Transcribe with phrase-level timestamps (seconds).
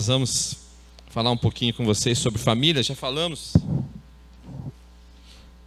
[0.00, 0.56] nós vamos
[1.10, 2.82] falar um pouquinho com vocês sobre família.
[2.82, 3.52] Já falamos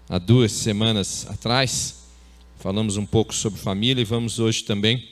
[0.09, 2.07] há duas semanas atrás,
[2.57, 5.07] falamos um pouco sobre família e vamos hoje também,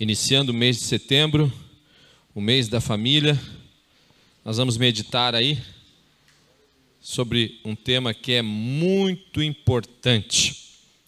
[0.00, 1.52] iniciando o mês de setembro,
[2.34, 3.40] o mês da família,
[4.44, 5.56] nós vamos meditar aí
[7.00, 10.56] sobre um tema que é muito importante,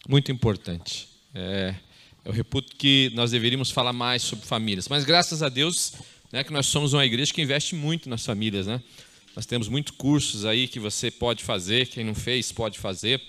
[0.07, 1.09] muito importante.
[1.35, 1.75] É,
[2.23, 5.93] eu reputo que nós deveríamos falar mais sobre famílias, mas graças a Deus
[6.31, 8.67] né, que nós somos uma igreja que investe muito nas famílias.
[8.67, 8.81] Né?
[9.35, 13.21] Nós temos muitos cursos aí que você pode fazer, quem não fez pode fazer,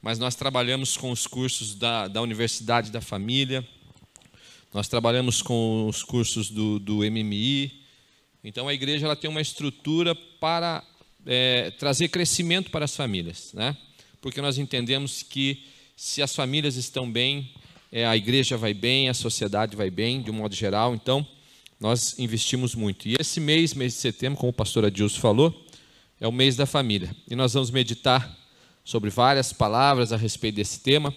[0.00, 3.66] mas nós trabalhamos com os cursos da, da Universidade da Família,
[4.72, 7.72] nós trabalhamos com os cursos do, do MMI.
[8.44, 10.84] Então a igreja ela tem uma estrutura para
[11.26, 13.76] é, trazer crescimento para as famílias, né?
[14.20, 15.64] porque nós entendemos que
[15.96, 17.50] se as famílias estão bem,
[17.90, 20.94] é, a igreja vai bem, a sociedade vai bem, de um modo geral.
[20.94, 21.26] Então,
[21.80, 23.08] nós investimos muito.
[23.08, 25.66] E esse mês, mês de setembro, como o pastor Adilson falou,
[26.20, 27.14] é o mês da família.
[27.30, 28.36] E nós vamos meditar
[28.84, 31.14] sobre várias palavras a respeito desse tema.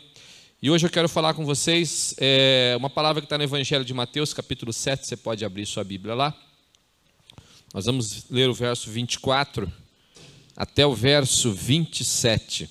[0.62, 3.94] E hoje eu quero falar com vocês é, uma palavra que está no Evangelho de
[3.94, 5.08] Mateus, capítulo 7.
[5.08, 6.38] Você pode abrir sua Bíblia lá.
[7.73, 9.72] Nós vamos ler o verso 24
[10.56, 12.70] até o verso 27.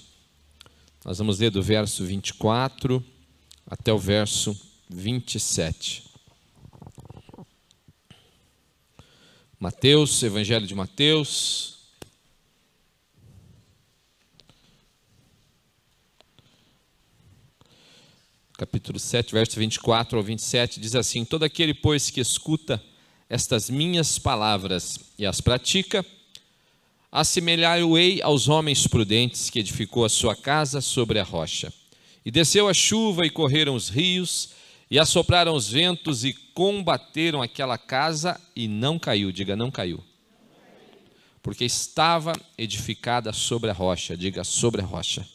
[1.04, 3.04] Nós vamos ler do verso 24
[3.66, 4.54] até o verso
[4.88, 6.09] 27.
[9.62, 11.74] Mateus, Evangelho de Mateus.
[18.54, 22.82] Capítulo 7, verso 24 ao 27, diz assim: Todo aquele, pois, que escuta
[23.28, 26.06] estas minhas palavras e as pratica,
[27.12, 31.70] assemelhar-o-ei aos homens prudentes que edificou a sua casa sobre a rocha.
[32.24, 34.54] E desceu a chuva e correram os rios,
[34.90, 39.30] e assopraram os ventos e combateram aquela casa e não caiu.
[39.30, 40.02] Diga, não caiu.
[41.42, 44.16] Porque estava edificada sobre a rocha.
[44.16, 45.26] Diga, sobre a rocha.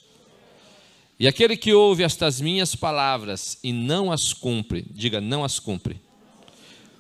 [1.18, 6.02] E aquele que ouve estas minhas palavras e não as cumpre, diga, não as cumpre.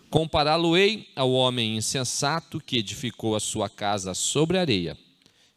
[0.09, 4.97] Compará-lo-ei ao homem insensato que edificou a sua casa sobre a areia,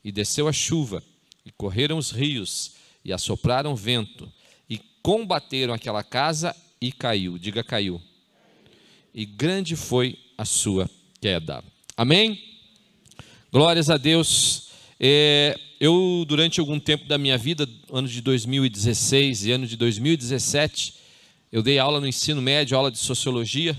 [0.03, 1.01] e desceu a chuva,
[1.47, 2.73] e correram os rios,
[3.05, 4.29] e assopraram vento,
[4.69, 7.39] e combateram aquela casa, e caiu.
[7.39, 8.01] Diga, caiu.
[9.15, 10.89] E grande foi a sua
[11.21, 11.63] queda.
[11.97, 12.43] Amém?
[13.51, 14.69] Glórias a Deus.
[15.01, 20.95] É, eu, durante algum tempo da minha vida, ano de 2016 e ano de 2017,
[21.51, 23.79] eu dei aula no ensino médio, aula de sociologia,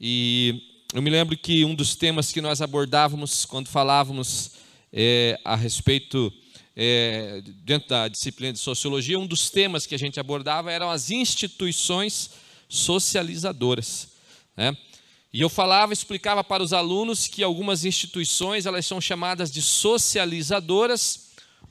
[0.00, 4.52] e eu me lembro que um dos temas que nós abordávamos quando falávamos
[4.92, 6.32] é, a respeito
[6.76, 11.10] é, dentro da disciplina de sociologia, um dos temas que a gente abordava eram as
[11.10, 12.30] instituições
[12.68, 14.08] socializadoras.
[14.56, 14.76] Né?
[15.32, 21.24] E eu falava, explicava para os alunos que algumas instituições elas são chamadas de socializadoras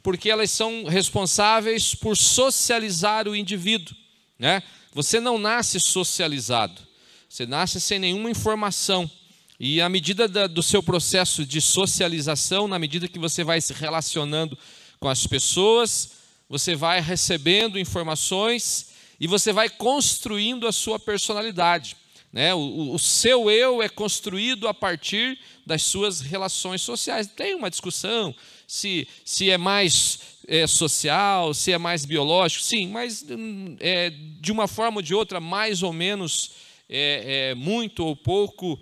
[0.03, 3.95] porque elas são responsáveis por socializar o indivíduo.
[4.37, 4.61] Né?
[4.93, 6.81] Você não nasce socializado,
[7.27, 9.09] você nasce sem nenhuma informação.
[9.57, 13.71] E à medida da, do seu processo de socialização, na medida que você vai se
[13.71, 14.57] relacionando
[15.03, 16.11] com as pessoas,
[16.47, 21.97] você vai recebendo informações e você vai construindo a sua personalidade.
[22.31, 22.53] Né?
[22.53, 27.27] O, o, seu eu é construído a partir das suas relações sociais.
[27.27, 28.33] Tem uma discussão
[28.65, 34.09] se, se é mais é, social, se é mais biológico, sim, mas hum, é,
[34.39, 36.51] de uma forma ou de outra, mais ou menos,
[36.87, 38.79] é, é muito ou pouco,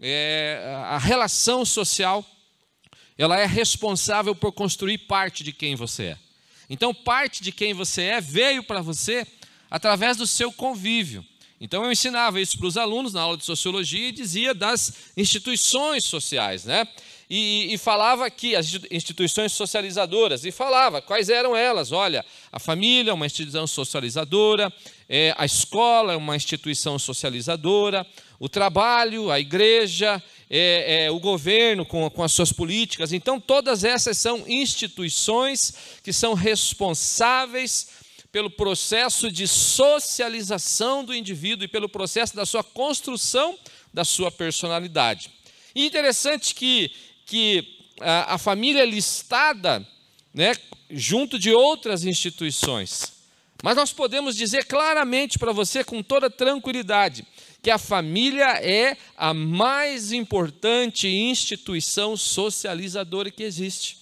[0.00, 2.24] é, a relação social
[3.18, 6.18] ela é responsável por construir parte de quem você é.
[6.70, 9.26] Então, parte de quem você é veio para você
[9.68, 11.24] através do seu convívio.
[11.60, 16.04] Então, eu ensinava isso para os alunos na aula de sociologia e dizia das instituições
[16.04, 16.86] sociais, né?
[17.28, 21.92] E, e, falava que as instituições socializadoras, e falava quais eram elas.
[21.92, 24.72] Olha, a família é uma instituição socializadora,
[25.06, 28.06] é, a escola é uma instituição socializadora,
[28.38, 33.12] o trabalho, a igreja, é, é, o governo com, com as suas políticas.
[33.12, 37.88] Então, todas essas são instituições que são responsáveis
[38.30, 43.58] pelo processo de socialização do indivíduo e pelo processo da sua construção
[43.92, 45.30] da sua personalidade.
[45.74, 46.90] E interessante que,
[47.24, 49.86] que a, a família é listada
[50.32, 50.54] né,
[50.90, 53.12] junto de outras instituições.
[53.62, 57.26] Mas nós podemos dizer claramente para você, com toda tranquilidade,
[57.62, 63.98] que a família é a mais importante instituição socializadora que existe.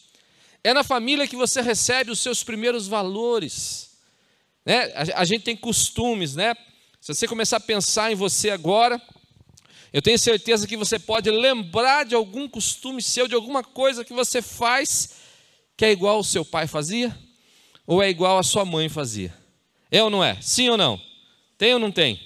[0.62, 3.98] É na família que você recebe os seus primeiros valores.
[4.64, 4.92] Né?
[4.94, 6.54] A, a gente tem costumes, né?
[7.00, 9.00] Se você começar a pensar em você agora,
[9.92, 14.12] Eu tenho certeza que você pode lembrar de algum costume seu, de alguma coisa que
[14.12, 15.10] você faz
[15.74, 17.16] que é igual o seu pai fazia
[17.86, 19.32] ou é igual a sua mãe fazia.
[19.90, 20.36] É ou não é?
[20.42, 21.00] Sim ou não?
[21.56, 22.20] Tem ou não tem?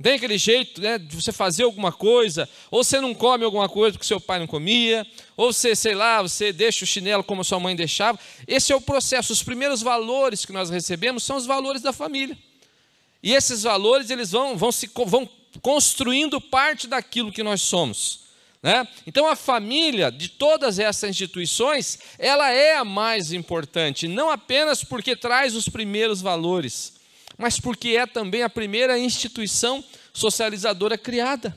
[0.00, 3.94] Tem aquele jeito né, de você fazer alguma coisa, ou você não come alguma coisa
[3.94, 5.04] porque seu pai não comia,
[5.36, 8.18] ou você, sei lá, você deixa o chinelo como sua mãe deixava.
[8.46, 9.32] Esse é o processo.
[9.32, 12.38] Os primeiros valores que nós recebemos são os valores da família.
[13.20, 15.28] E esses valores eles vão, vão, se, vão
[15.60, 18.28] construindo parte daquilo que nós somos.
[18.62, 18.86] Né?
[19.04, 25.16] Então a família de todas essas instituições, ela é a mais importante, não apenas porque
[25.16, 26.97] traz os primeiros valores,
[27.38, 29.82] mas porque é também a primeira instituição
[30.12, 31.56] socializadora criada.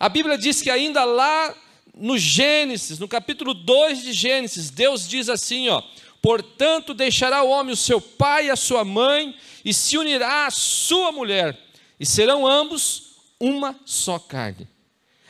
[0.00, 1.54] A Bíblia diz que ainda lá
[1.94, 5.82] no Gênesis, no capítulo 2 de Gênesis, Deus diz assim, ó:
[6.22, 10.50] "Portanto deixará o homem o seu pai e a sua mãe e se unirá à
[10.50, 11.56] sua mulher,
[12.00, 14.66] e serão ambos uma só carne."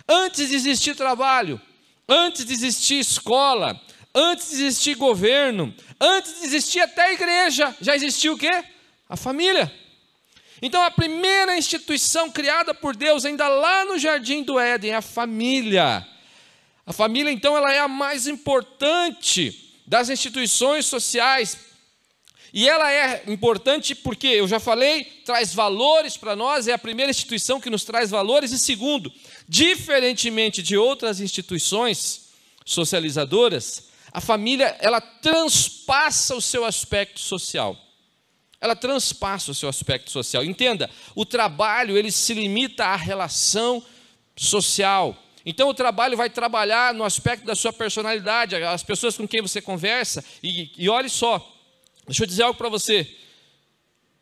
[0.09, 1.61] Antes de existir trabalho,
[2.09, 3.79] antes de existir escola,
[4.15, 8.65] antes de existir governo, antes de existir até igreja, já existiu o quê?
[9.15, 9.73] A família.
[10.61, 15.01] Então, a primeira instituição criada por Deus, ainda lá no jardim do Éden, é a
[15.01, 16.05] família.
[16.85, 21.57] A família, então, ela é a mais importante das instituições sociais.
[22.53, 27.13] E ela é importante porque, eu já falei, traz valores para nós, é a primeira
[27.13, 28.51] instituição que nos traz valores.
[28.51, 29.13] E segundo,
[29.49, 32.31] diferentemente de outras instituições
[32.67, 37.84] socializadoras, a família, ela transpassa o seu aspecto social
[38.65, 40.43] ela transpassa o seu aspecto social.
[40.43, 43.85] Entenda, o trabalho ele se limita à relação
[44.35, 45.23] social.
[45.45, 49.61] Então o trabalho vai trabalhar no aspecto da sua personalidade, as pessoas com quem você
[49.61, 50.25] conversa.
[50.43, 51.47] E, e olhe só,
[52.07, 53.07] deixa eu dizer algo para você.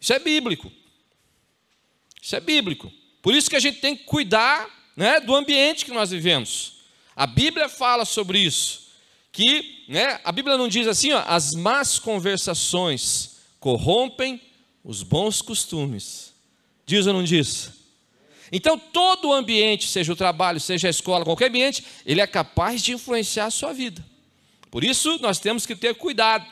[0.00, 0.72] Isso é bíblico.
[2.20, 2.92] Isso é bíblico.
[3.22, 6.78] Por isso que a gente tem que cuidar né, do ambiente que nós vivemos.
[7.14, 8.88] A Bíblia fala sobre isso.
[9.30, 13.31] Que né, a Bíblia não diz assim, ó, as más conversações
[13.62, 14.41] corrompem
[14.82, 16.35] os bons costumes.
[16.85, 17.70] Diz ou não diz?
[18.50, 22.82] Então, todo o ambiente, seja o trabalho, seja a escola, qualquer ambiente, ele é capaz
[22.82, 24.05] de influenciar a sua vida.
[24.69, 26.44] Por isso, nós temos que ter cuidado.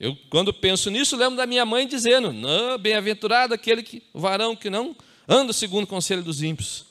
[0.00, 2.34] Eu, quando penso nisso, lembro da minha mãe dizendo:
[2.80, 4.96] bem-aventurado aquele que, varão que não
[5.28, 6.86] anda segundo o conselho dos ímpios,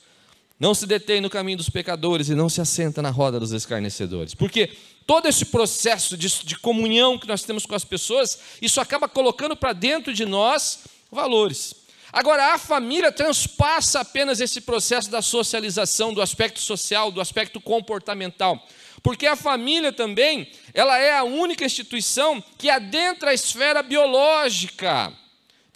[0.58, 4.34] não se detém no caminho dos pecadores e não se assenta na roda dos escarnecedores.
[4.34, 4.70] Porque
[5.08, 9.56] todo esse processo de, de comunhão que nós temos com as pessoas, isso acaba colocando
[9.56, 11.74] para dentro de nós valores.
[12.12, 18.62] Agora, a família transpassa apenas esse processo da socialização, do aspecto social, do aspecto comportamental.
[19.02, 25.10] Porque a família também, ela é a única instituição que adentra a esfera biológica.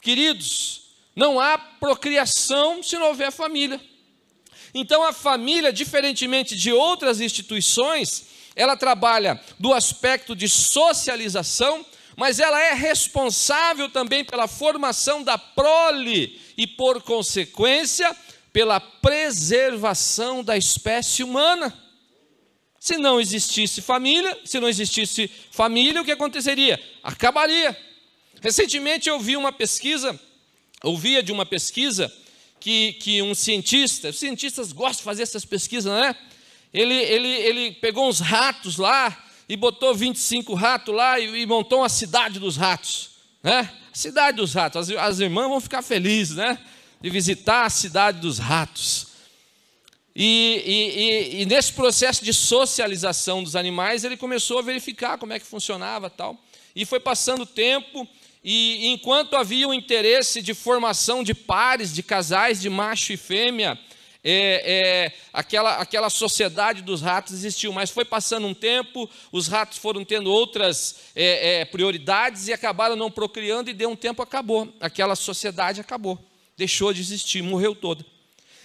[0.03, 3.81] Queridos, não há procriação se não houver família.
[4.75, 11.85] Então a família, diferentemente de outras instituições, ela trabalha do aspecto de socialização,
[12.17, 18.15] mas ela é responsável também pela formação da prole e, por consequência,
[18.53, 21.77] pela preservação da espécie humana.
[22.79, 26.81] Se não existisse família, se não existisse família, o que aconteceria?
[27.03, 27.79] Acabaria.
[28.41, 30.19] Recentemente eu vi uma pesquisa,
[30.83, 32.13] ouvia de uma pesquisa
[32.59, 36.15] que, que um cientista, os cientistas gostam de fazer essas pesquisas, não é?
[36.73, 39.17] Ele, ele, ele pegou uns ratos lá
[39.49, 43.11] e botou 25 ratos lá e, e montou uma cidade dos ratos.
[43.43, 43.71] Né?
[43.93, 44.89] Cidade dos ratos.
[44.89, 46.59] As, as irmãs vão ficar felizes, né?
[47.01, 49.09] De visitar a cidade dos ratos.
[50.15, 55.33] E, e, e, e, nesse processo de socialização dos animais, ele começou a verificar como
[55.33, 56.39] é que funcionava tal.
[56.77, 58.07] E foi passando tempo,
[58.45, 63.79] e enquanto havia o interesse de formação de pares, de casais, de macho e fêmea,
[64.25, 69.79] é, é, aquela, aquela sociedade dos ratos existiu, mas foi passando um tempo, os ratos
[69.79, 74.73] foram tendo outras é, é, prioridades e acabaram não procriando, e deu um tempo acabou.
[74.81, 76.19] Aquela sociedade acabou,
[76.57, 78.07] deixou de existir, morreu toda.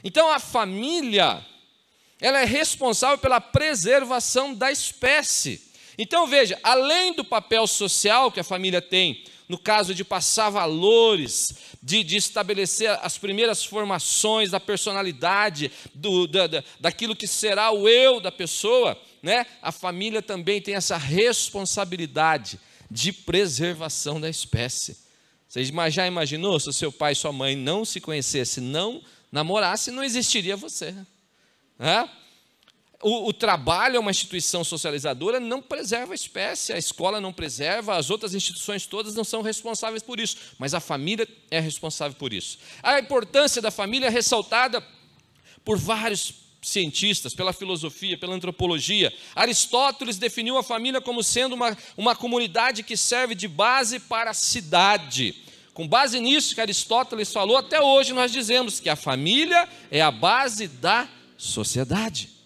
[0.03, 1.43] Então a família,
[2.21, 5.61] ela é responsável pela preservação da espécie.
[5.97, 11.53] Então veja, além do papel social que a família tem, no caso de passar valores,
[11.81, 17.87] de, de estabelecer as primeiras formações da personalidade, do, da, da, daquilo que será o
[17.87, 19.45] eu da pessoa, né?
[19.61, 22.59] a família também tem essa responsabilidade
[22.91, 24.97] de preservação da espécie.
[25.47, 29.01] Você já imaginou se o seu pai e sua mãe não se conhecessem, não
[29.31, 30.93] namorassem, não existiria você?
[31.79, 32.09] Né?
[33.01, 37.95] O, o, trabalho é uma instituição socializadora, não preserva a espécie, a escola não preserva,
[37.95, 42.33] as outras instituições todas não são responsáveis por isso, mas a família é responsável por
[42.33, 42.57] isso.
[42.81, 44.83] A importância da família é ressaltada
[45.63, 49.13] por vários cientistas, pela filosofia, pela antropologia.
[49.35, 54.33] Aristóteles definiu a família como sendo uma, uma comunidade que serve de base para a
[54.33, 55.35] cidade.
[55.71, 60.09] Com base nisso que Aristóteles falou, até hoje nós dizemos que a família é a
[60.09, 62.36] base da sociedade.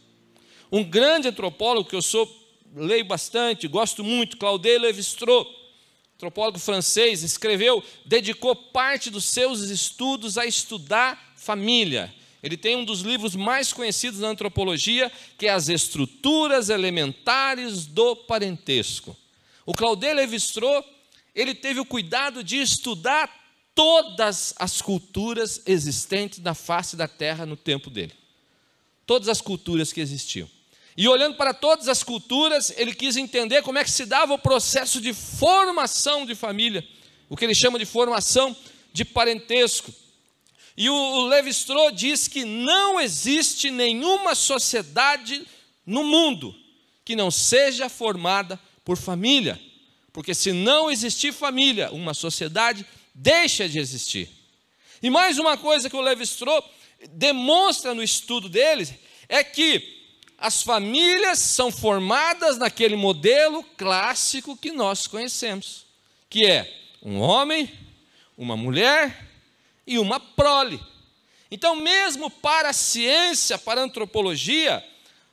[0.72, 2.30] Um grande antropólogo que eu sou,
[2.74, 5.48] leio bastante, gosto muito, Claudel Lévi-Strauss,
[6.16, 12.14] antropólogo francês, escreveu, dedicou parte dos seus estudos a estudar família.
[12.42, 18.16] Ele tem um dos livros mais conhecidos da antropologia, que é As Estruturas Elementares do
[18.16, 19.18] Parentesco.
[19.66, 20.86] O Claudel Lévi-Strauss,
[21.36, 23.30] ele teve o cuidado de estudar
[23.76, 28.14] todas as culturas existentes na face da terra no tempo dele.
[29.06, 30.50] Todas as culturas que existiam.
[30.98, 34.40] E olhando para todas as culturas, ele quis entender como é que se dava o
[34.40, 36.86] processo de formação de família,
[37.30, 38.56] o que ele chama de formação
[38.92, 39.94] de parentesco.
[40.76, 45.46] E o Levi-Strauss diz que não existe nenhuma sociedade
[45.86, 46.56] no mundo
[47.04, 49.60] que não seja formada por família.
[50.14, 54.30] Porque se não existir família, uma sociedade deixa de existir.
[55.02, 56.66] E mais uma coisa que o Levi-Strauss
[57.12, 58.88] demonstra no estudo dele
[59.28, 60.01] é que
[60.42, 65.86] as famílias são formadas naquele modelo clássico que nós conhecemos,
[66.28, 66.68] que é
[67.00, 67.72] um homem,
[68.36, 69.30] uma mulher
[69.86, 70.82] e uma prole.
[71.52, 74.84] Então, mesmo para a ciência, para a antropologia,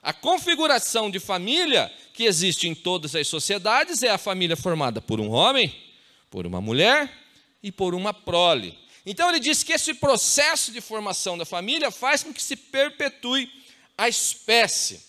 [0.03, 5.21] a configuração de família que existe em todas as sociedades é a família formada por
[5.21, 5.75] um homem,
[6.29, 7.11] por uma mulher
[7.63, 8.77] e por uma prole.
[9.07, 13.51] Então ele diz que esse processo de formação da família faz com que se perpetue
[13.99, 15.01] a espécie.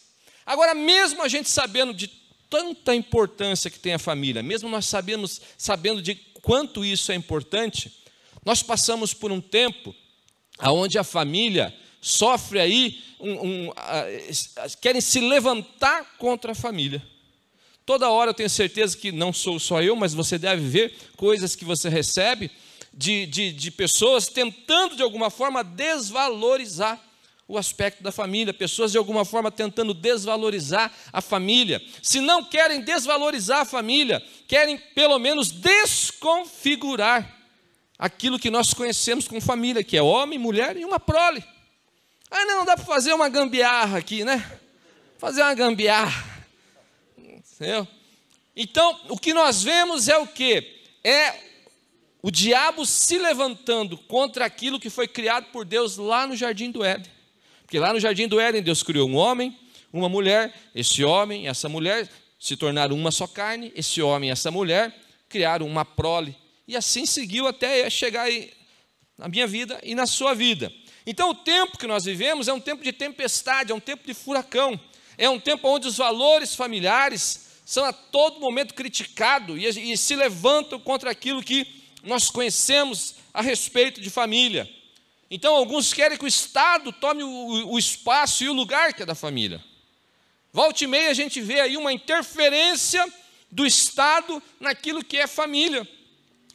[0.44, 2.08] Agora, mesmo a gente sabendo de
[2.50, 8.04] tanta importância que tem a família, mesmo nós sabemos, sabendo de quanto isso é importante,
[8.44, 9.96] nós passamos por um tempo
[10.62, 13.74] onde a família sofre aí, um, um,
[14.82, 17.06] querem se levantar contra a família.
[17.86, 21.56] Toda hora eu tenho certeza que não sou só eu, mas você deve ver coisas
[21.56, 22.50] que você recebe
[22.94, 27.09] de, de, de pessoas tentando de alguma forma desvalorizar
[27.50, 31.82] o aspecto da família, pessoas de alguma forma tentando desvalorizar a família.
[32.00, 37.38] Se não querem desvalorizar a família, querem pelo menos desconfigurar
[37.98, 41.44] aquilo que nós conhecemos como família, que é homem, mulher e uma prole.
[42.30, 44.60] Ah, não, dá para fazer uma gambiarra aqui, né?
[45.18, 46.48] Fazer uma gambiarra.
[47.18, 47.88] Entendeu?
[48.56, 50.84] Então, o que nós vemos é o que?
[51.04, 51.34] É
[52.22, 56.84] o diabo se levantando contra aquilo que foi criado por Deus lá no jardim do
[56.84, 57.19] Éden.
[57.70, 59.56] Porque lá no jardim do Éden, Deus criou um homem,
[59.94, 62.10] uma mulher, esse homem e essa mulher
[62.40, 64.92] se tornaram uma só carne, esse homem e essa mulher
[65.30, 66.36] criaram uma prole
[66.68, 68.52] e assim seguiu até chegar aí
[69.16, 70.74] na minha vida e na sua vida.
[71.06, 74.16] Então, o tempo que nós vivemos é um tempo de tempestade, é um tempo de
[74.16, 74.80] furacão,
[75.16, 80.16] é um tempo onde os valores familiares são a todo momento criticados e, e se
[80.16, 81.68] levantam contra aquilo que
[82.02, 84.68] nós conhecemos a respeito de família.
[85.32, 89.14] Então, alguns querem que o Estado tome o, espaço e o lugar que é da
[89.14, 89.64] família.
[90.52, 93.06] Volte e meia a gente vê aí uma interferência
[93.52, 95.88] do Estado naquilo que é família.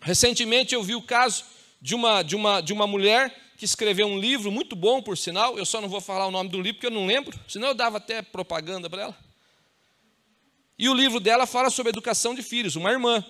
[0.00, 1.45] Recentemente eu vi o caso
[1.81, 5.57] de uma, de uma, de uma mulher que escreveu um livro muito bom, por sinal.
[5.57, 7.75] Eu só não vou falar o nome do livro porque eu não lembro, senão eu
[7.75, 9.19] dava até propaganda para ela.
[10.76, 13.25] E o livro dela fala sobre educação de filhos, uma irmã.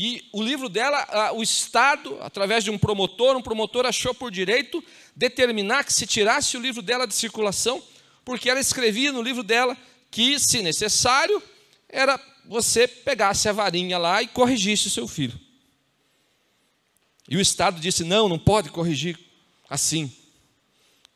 [0.00, 4.80] E o livro dela, o Estado, através de um promotor, um promotor achou por direito
[5.16, 7.82] determinar que se tirasse o livro dela de circulação,
[8.24, 9.76] porque ela escrevia no livro dela
[10.08, 11.42] que, se necessário,
[11.88, 15.36] era você pegasse a varinha lá e corrigisse o seu filho.
[17.28, 19.18] E o Estado disse: não, não pode corrigir
[19.68, 20.12] assim.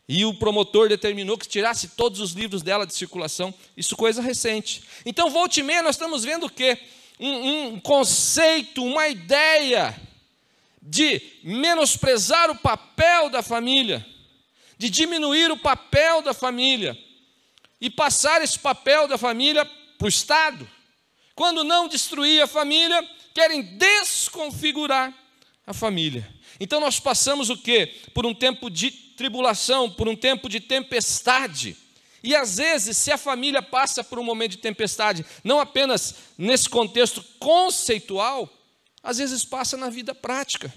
[0.08, 3.54] E o promotor determinou que tirasse todos os livros dela de circulação.
[3.76, 4.82] Isso coisa recente.
[5.06, 6.76] Então, volte e meia, nós estamos vendo o quê?
[7.24, 9.96] Um, um conceito, uma ideia
[10.82, 14.04] de menosprezar o papel da família,
[14.76, 16.98] de diminuir o papel da família
[17.80, 19.64] e passar esse papel da família
[19.96, 20.68] para o Estado.
[21.36, 25.14] Quando não destruir a família, querem desconfigurar
[25.64, 26.28] a família.
[26.58, 28.00] Então nós passamos o quê?
[28.12, 31.76] Por um tempo de tribulação, por um tempo de tempestade.
[32.22, 36.68] E às vezes, se a família passa por um momento de tempestade, não apenas nesse
[36.68, 38.48] contexto conceitual,
[39.02, 40.72] às vezes passa na vida prática.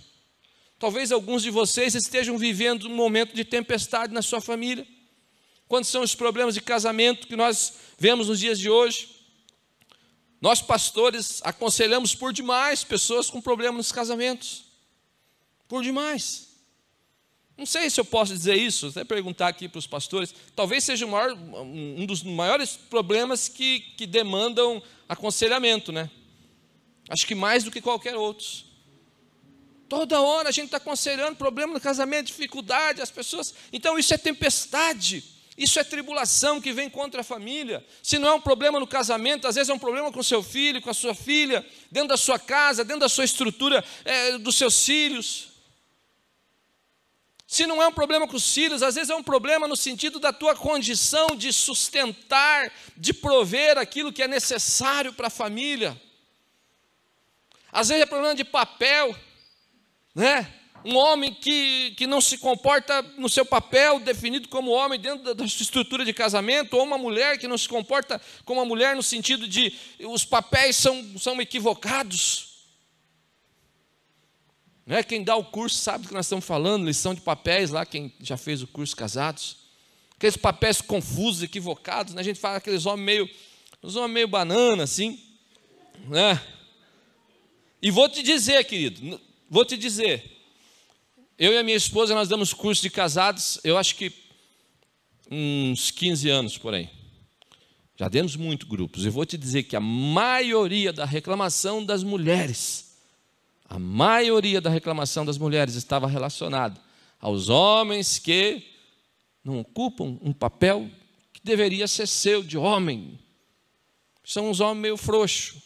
[0.80, 4.88] Talvez alguns de vocês estejam vivendo um momento de tempestade na sua família.
[5.68, 9.16] Quando são os problemas de casamento que nós vemos nos dias de hoje?
[10.42, 14.66] Nós, pastores, aconselhamos por demais pessoas com problemas nos casamentos.
[15.68, 16.55] Por demais.
[17.58, 20.36] Não sei se eu posso dizer isso, até perguntar aqui para os pastores.
[20.56, 26.10] Talvez seja maior, um dos maiores problemas que, que demandam aconselhamento, né?
[27.08, 28.46] Acho que mais do que qualquer outro.
[29.88, 33.54] Toda hora a gente está aconselhando problema no casamento, dificuldade, as pessoas.
[33.72, 35.24] Então isso é tempestade,
[35.58, 37.86] isso é tribulação que vem contra a família.
[38.02, 40.82] Se não é um problema no casamento, às vezes é um problema com seu filho,
[40.82, 44.84] com a sua filha, dentro da sua casa, dentro da sua estrutura é, dos seus
[44.84, 45.55] filhos.
[47.48, 50.20] Se não é um problema com os filhos, às vezes é um problema no sentido
[50.20, 56.00] da tua condição de sustentar, de prover aquilo que é necessário para a família.
[57.72, 59.16] Às vezes é problema de papel,
[60.16, 60.52] né?
[60.84, 65.48] Um homem que, que não se comporta no seu papel definido como homem dentro da
[65.48, 69.04] sua estrutura de casamento, ou uma mulher que não se comporta como uma mulher no
[69.04, 72.55] sentido de os papéis são, são equivocados.
[74.86, 77.72] Não é quem dá o curso sabe do que nós estamos falando, lição de papéis
[77.72, 79.58] lá, quem já fez o curso casados.
[80.16, 82.22] Aqueles papéis confusos, equivocados, né?
[82.22, 83.30] a gente fala aqueles homens meio,
[83.82, 85.20] os homens meio banana, assim.
[86.08, 86.40] Né?
[87.82, 90.32] E vou te dizer, querido, vou te dizer.
[91.38, 94.14] Eu e a minha esposa, nós damos curso de casados, eu acho que
[95.30, 96.90] uns 15 anos por aí.
[97.98, 99.06] Já demos muito grupos.
[99.06, 102.95] E vou te dizer que a maioria da reclamação das mulheres
[103.68, 106.80] a maioria da reclamação das mulheres estava relacionada
[107.20, 108.64] aos homens que
[109.44, 110.90] não ocupam um papel
[111.34, 113.20] que deveria ser seu de homem.
[114.24, 115.62] São uns homens meio frouxos,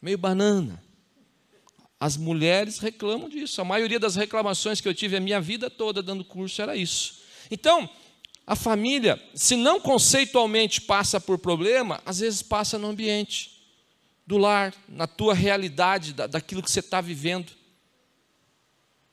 [0.00, 0.82] meio banana.
[1.98, 3.60] As mulheres reclamam disso.
[3.60, 7.22] A maioria das reclamações que eu tive a minha vida toda dando curso era isso.
[7.50, 7.88] Então,
[8.46, 13.51] a família, se não conceitualmente passa por problema, às vezes passa no ambiente
[14.32, 17.52] do lar, na tua realidade, da, daquilo que você está vivendo.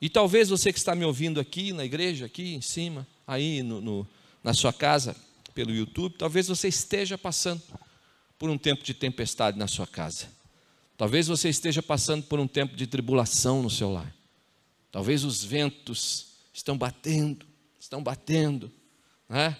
[0.00, 3.82] E talvez você que está me ouvindo aqui na igreja, aqui em cima, aí no,
[3.82, 4.08] no,
[4.42, 5.14] na sua casa,
[5.52, 7.60] pelo YouTube, talvez você esteja passando
[8.38, 10.26] por um tempo de tempestade na sua casa.
[10.96, 14.14] Talvez você esteja passando por um tempo de tribulação no seu lar.
[14.90, 17.44] Talvez os ventos estão batendo,
[17.78, 18.72] estão batendo,
[19.28, 19.54] né?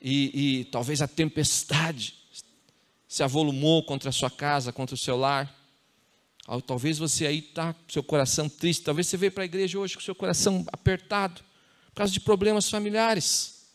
[0.00, 2.19] e, e talvez a tempestade
[3.10, 5.52] se avolumou contra a sua casa, contra o seu lar.
[6.64, 9.96] Talvez você aí está com seu coração triste, talvez você veio para a igreja hoje
[9.96, 11.42] com seu coração apertado,
[11.88, 13.66] por causa de problemas familiares.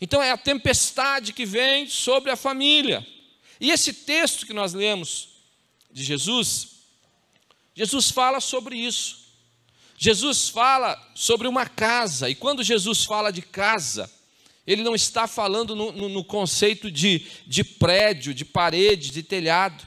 [0.00, 3.04] Então é a tempestade que vem sobre a família.
[3.60, 5.30] E esse texto que nós lemos
[5.90, 6.68] de Jesus,
[7.74, 9.18] Jesus fala sobre isso.
[9.98, 14.08] Jesus fala sobre uma casa, e quando Jesus fala de casa,
[14.70, 19.84] ele não está falando no, no, no conceito de, de prédio, de parede, de telhado.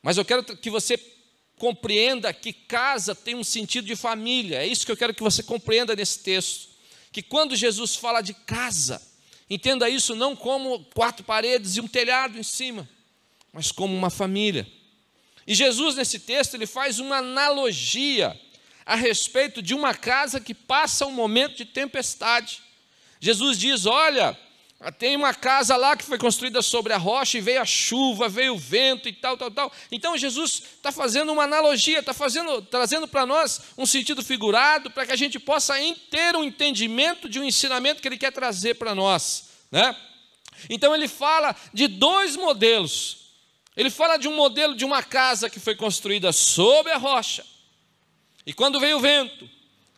[0.00, 0.96] Mas eu quero que você
[1.58, 4.62] compreenda que casa tem um sentido de família.
[4.62, 6.68] É isso que eu quero que você compreenda nesse texto.
[7.10, 9.02] Que quando Jesus fala de casa,
[9.50, 12.88] entenda isso não como quatro paredes e um telhado em cima,
[13.52, 14.68] mas como uma família.
[15.44, 18.40] E Jesus, nesse texto, ele faz uma analogia
[18.86, 22.67] a respeito de uma casa que passa um momento de tempestade.
[23.20, 24.36] Jesus diz: Olha,
[24.96, 28.54] tem uma casa lá que foi construída sobre a rocha e veio a chuva, veio
[28.54, 29.72] o vento e tal, tal, tal.
[29.90, 35.04] Então Jesus está fazendo uma analogia, está fazendo, trazendo para nós um sentido figurado para
[35.04, 35.74] que a gente possa
[36.10, 39.96] ter um entendimento de um ensinamento que ele quer trazer para nós, né?
[40.70, 43.18] Então ele fala de dois modelos.
[43.76, 47.44] Ele fala de um modelo de uma casa que foi construída sobre a rocha.
[48.46, 49.48] E quando veio o vento,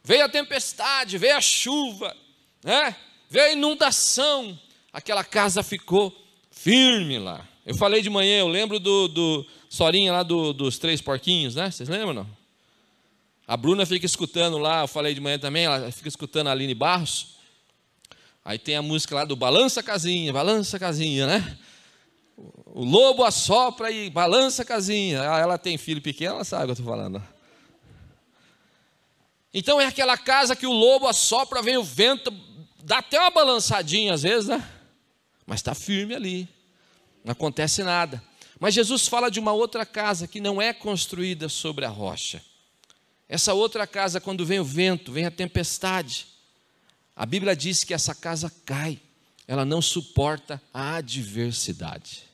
[0.02, 2.16] veio a tempestade, veio a chuva,
[2.62, 2.96] né?
[3.30, 4.58] Veio a inundação,
[4.92, 6.14] aquela casa ficou
[6.50, 7.48] firme lá.
[7.64, 11.70] Eu falei de manhã, eu lembro do, do Sorinha lá do, dos três porquinhos, né?
[11.70, 12.40] Vocês lembram não?
[13.46, 16.74] A Bruna fica escutando lá, eu falei de manhã também, ela fica escutando a Aline
[16.74, 17.36] Barros.
[18.44, 21.58] Aí tem a música lá do Balança Casinha, Balança Casinha, né?
[22.72, 25.22] O lobo assopra e balança a casinha.
[25.22, 27.22] Ah, ela tem filho pequeno, ela sabe o que eu estou falando.
[29.52, 32.32] Então é aquela casa que o lobo assopra, vem o vento,
[32.84, 34.66] dá até uma balançadinha às vezes, né?
[35.46, 36.48] Mas está firme ali,
[37.24, 38.22] não acontece nada.
[38.58, 42.42] Mas Jesus fala de uma outra casa que não é construída sobre a rocha.
[43.28, 46.26] Essa outra casa, quando vem o vento, vem a tempestade,
[47.16, 49.00] a Bíblia diz que essa casa cai,
[49.46, 52.24] ela não suporta a adversidade.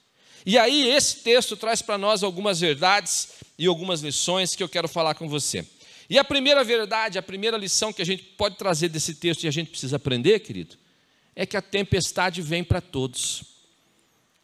[0.45, 4.89] E aí, esse texto traz para nós algumas verdades e algumas lições que eu quero
[4.89, 5.67] falar com você.
[6.09, 9.49] E a primeira verdade, a primeira lição que a gente pode trazer desse texto e
[9.49, 10.77] a gente precisa aprender, querido,
[11.35, 13.42] é que a tempestade vem para todos.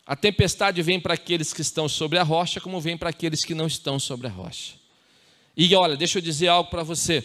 [0.05, 3.55] A tempestade vem para aqueles que estão sobre a rocha, como vem para aqueles que
[3.55, 4.75] não estão sobre a rocha.
[5.57, 7.25] E olha, deixa eu dizer algo para você.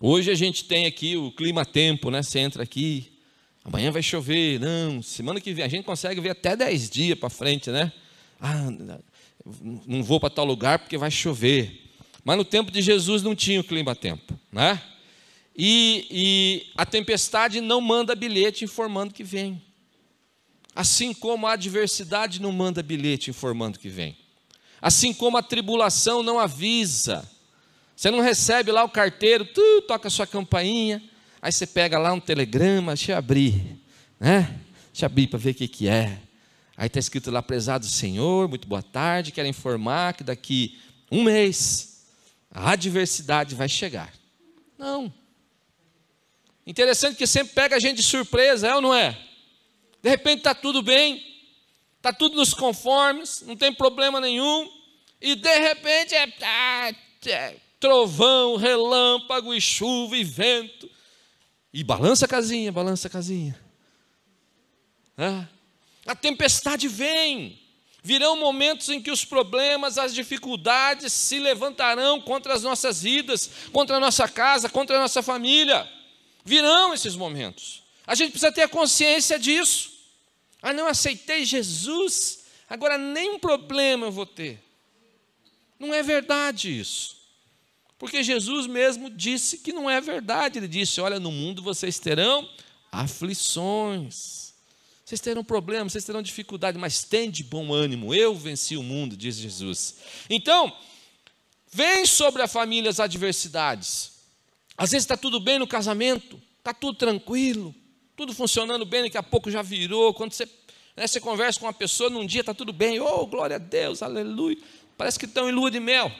[0.00, 2.22] Hoje a gente tem aqui o clima-tempo, né?
[2.22, 3.10] Você entra aqui,
[3.64, 7.30] amanhã vai chover, não, semana que vem a gente consegue ver até 10 dias para
[7.30, 7.92] frente, né?
[8.40, 8.70] Ah,
[9.86, 11.87] não vou para tal lugar porque vai chover.
[12.28, 14.82] Mas no tempo de Jesus não tinha o clima-tempo, né?
[15.56, 19.62] E, e a tempestade não manda bilhete informando que vem.
[20.76, 24.14] Assim como a adversidade não manda bilhete informando que vem.
[24.78, 27.26] Assim como a tribulação não avisa.
[27.96, 31.02] Você não recebe lá o carteiro, tu toca a sua campainha,
[31.40, 33.80] aí você pega lá um telegrama, deixa eu abrir,
[34.20, 34.60] né?
[34.92, 36.20] Deixa eu abrir para ver o que, que é.
[36.76, 40.78] Aí está escrito lá, prezado Senhor, muito boa tarde, quero informar que daqui
[41.10, 41.87] um mês
[42.58, 44.12] a adversidade vai chegar.
[44.76, 45.12] Não.
[46.66, 49.16] Interessante que sempre pega a gente de surpresa, é ou não é?
[50.02, 51.24] De repente está tudo bem,
[51.96, 54.70] está tudo nos conformes, não tem problema nenhum,
[55.20, 56.92] e de repente é, ah,
[57.26, 60.90] é trovão, relâmpago e chuva e vento,
[61.72, 63.58] e balança a casinha, balança a casinha.
[65.16, 65.46] É.
[66.06, 67.58] A tempestade vem,
[68.08, 73.98] virão momentos em que os problemas, as dificuldades se levantarão contra as nossas vidas, contra
[73.98, 75.86] a nossa casa, contra a nossa família.
[76.42, 77.82] Virão esses momentos.
[78.06, 79.92] A gente precisa ter a consciência disso.
[80.62, 84.58] Ah, não aceitei Jesus, agora nenhum problema eu vou ter.
[85.78, 87.14] Não é verdade isso.
[87.98, 90.58] Porque Jesus mesmo disse que não é verdade.
[90.58, 92.48] Ele disse: Olha, no mundo vocês terão
[92.90, 94.47] aflições.
[95.08, 98.14] Vocês terão problemas, vocês terão dificuldade, mas tem de bom ânimo.
[98.14, 99.94] Eu venci o mundo, diz Jesus.
[100.28, 100.70] Então,
[101.72, 104.12] vem sobre a família as adversidades.
[104.76, 107.74] Às vezes está tudo bem no casamento, está tudo tranquilo,
[108.14, 110.12] tudo funcionando bem, daqui a pouco já virou.
[110.12, 110.46] Quando você,
[110.94, 114.02] né, você conversa com uma pessoa, num dia está tudo bem, oh, glória a Deus,
[114.02, 114.58] aleluia.
[114.98, 116.12] Parece que estão em lua de mel.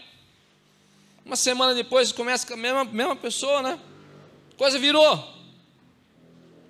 [1.27, 3.79] Uma semana depois começa com a mesma, mesma pessoa, né?
[4.57, 5.38] Coisa virou.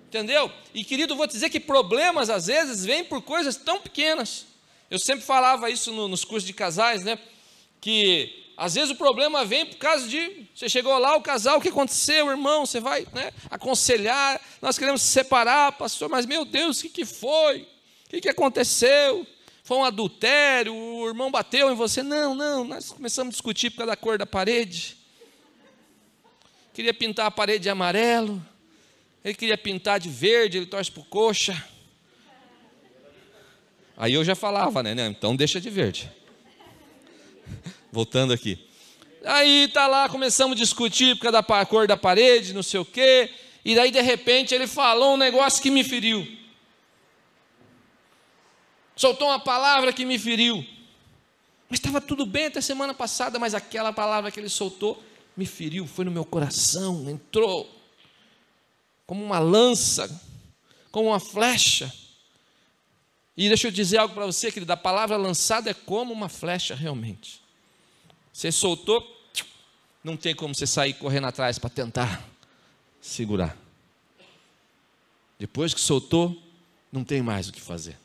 [0.09, 0.51] Entendeu?
[0.73, 4.47] E querido, vou dizer que problemas às vezes vêm por coisas tão pequenas.
[4.89, 7.19] Eu sempre falava isso no, nos cursos de casais, né?
[7.79, 10.47] Que às vezes o problema vem por causa de.
[10.55, 12.65] Você chegou lá, o casal, o que aconteceu, irmão?
[12.65, 14.41] Você vai né, aconselhar.
[14.59, 17.61] Nós queremos se separar, pastor, mas meu Deus, o que, que foi?
[18.07, 19.27] O que, que aconteceu?
[19.63, 20.73] Foi um adultério?
[20.73, 22.01] O irmão bateu em você?
[22.01, 22.63] Não, não.
[22.63, 24.97] Nós começamos a discutir por causa da cor da parede.
[26.73, 28.43] Queria pintar a parede de amarelo.
[29.23, 31.61] Ele queria pintar de verde, ele torce por coxa.
[33.97, 35.07] Aí eu já falava, né?
[35.07, 36.09] Então deixa de verde.
[37.91, 38.67] Voltando aqui.
[39.25, 42.85] Aí tá lá, começamos a discutir por causa da cor da parede, não sei o
[42.85, 43.29] quê.
[43.65, 46.25] E daí, de repente, ele falou um negócio que me feriu.
[48.95, 50.65] Soltou uma palavra que me feriu.
[51.69, 55.03] Mas estava tudo bem até semana passada, mas aquela palavra que ele soltou
[55.35, 57.78] me feriu, foi no meu coração, entrou
[59.09, 60.21] como uma lança,
[60.91, 61.91] como uma flecha.
[63.35, 66.75] E deixa eu dizer algo para você, querido: a palavra lançada é como uma flecha
[66.75, 67.41] realmente.
[68.31, 69.03] Você soltou,
[70.03, 72.23] não tem como você sair correndo atrás para tentar
[73.01, 73.57] segurar.
[75.39, 76.39] Depois que soltou,
[76.91, 77.97] não tem mais o que fazer.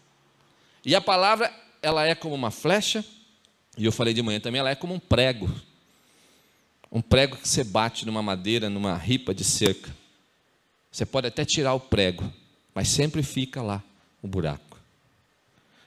[0.87, 3.05] E a palavra, ela é como uma flecha,
[3.77, 5.55] e eu falei de manhã também, ela é como um prego.
[6.91, 10.04] Um prego que você bate numa madeira, numa ripa de cerca.
[10.95, 12.33] Você pode até tirar o prego,
[12.73, 13.83] mas sempre fica lá
[14.23, 14.79] o buraco.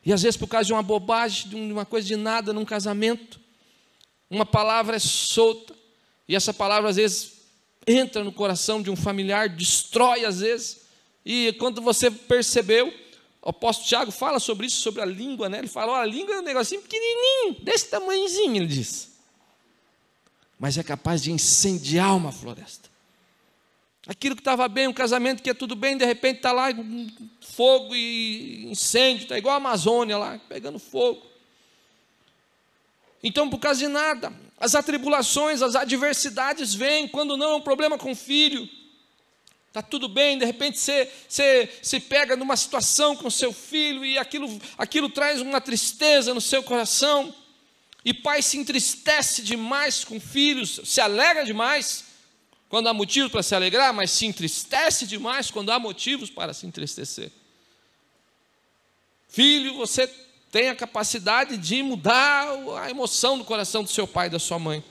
[0.05, 3.39] E às vezes, por causa de uma bobagem, de uma coisa de nada num casamento,
[4.29, 5.73] uma palavra é solta,
[6.27, 7.37] e essa palavra às vezes
[7.87, 10.81] entra no coração de um familiar, destrói às vezes,
[11.25, 12.93] e quando você percebeu,
[13.41, 15.59] o apóstolo Tiago fala sobre isso, sobre a língua, né?
[15.59, 19.13] Ele fala: olha, a língua é um negocinho pequenininho, desse tamanhozinho, ele diz.
[20.59, 22.86] Mas é capaz de incendiar uma floresta.
[24.07, 26.67] Aquilo que estava bem, um casamento que é tudo bem, de repente está lá
[27.41, 31.21] fogo e incêndio, está igual a Amazônia lá, pegando fogo.
[33.21, 37.97] Então, por causa de nada, as atribulações, as adversidades vêm, quando não é um problema
[37.97, 38.69] com o filho.
[39.67, 44.17] Está tudo bem, de repente você, você se pega numa situação com seu filho e
[44.17, 47.35] aquilo, aquilo traz uma tristeza no seu coração.
[48.05, 52.06] E pai se entristece demais com filhos, se alegra demais
[52.69, 56.65] quando há motivos para se alegrar, mas se entristece demais quando há motivos para se
[56.65, 57.31] entristecer.
[59.29, 60.07] Filho, você
[60.51, 62.47] tem a capacidade de mudar
[62.81, 64.83] a emoção do coração do seu pai e da sua mãe.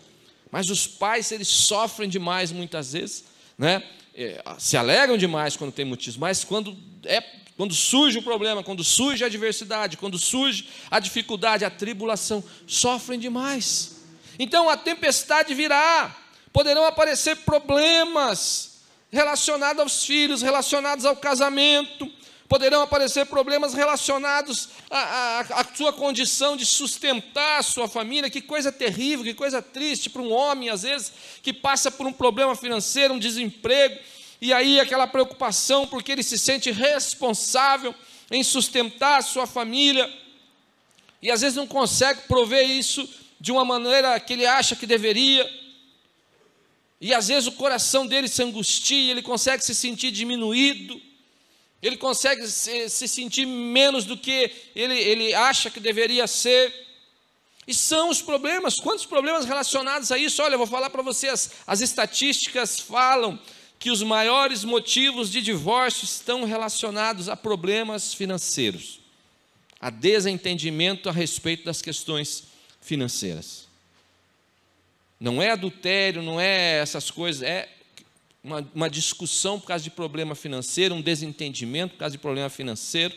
[0.50, 3.24] Mas os pais, eles sofrem demais muitas vezes,
[3.58, 3.82] né?
[4.14, 7.20] É, se alegram demais quando tem motivos, mas quando, é,
[7.56, 13.18] quando surge o problema, quando surge a adversidade, quando surge a dificuldade, a tribulação, sofrem
[13.18, 13.96] demais.
[14.38, 16.16] Então a tempestade virá,
[16.56, 18.78] poderão aparecer problemas
[19.10, 22.10] relacionados aos filhos, relacionados ao casamento,
[22.48, 28.30] poderão aparecer problemas relacionados à, à, à, sua condição de sustentar a sua família.
[28.30, 32.12] Que coisa terrível, que coisa triste para um homem, às vezes, que passa por um
[32.12, 34.00] problema financeiro, um desemprego,
[34.40, 37.94] e aí aquela preocupação, porque ele se sente responsável
[38.30, 40.10] em sustentar a sua família,
[41.20, 43.06] e às vezes não consegue prover isso
[43.38, 45.65] de uma maneira que ele acha que deveria.
[47.00, 51.00] E às vezes o coração dele se angustia, ele consegue se sentir diminuído,
[51.82, 56.72] ele consegue se, se sentir menos do que ele, ele acha que deveria ser.
[57.66, 60.42] E são os problemas, quantos problemas relacionados a isso?
[60.42, 63.38] Olha, eu vou falar para vocês, as estatísticas falam
[63.78, 69.00] que os maiores motivos de divórcio estão relacionados a problemas financeiros,
[69.78, 72.44] a desentendimento a respeito das questões
[72.80, 73.65] financeiras.
[75.18, 77.68] Não é adultério, não é essas coisas, é
[78.42, 83.14] uma, uma discussão por causa de problema financeiro, um desentendimento por causa de problema financeiro,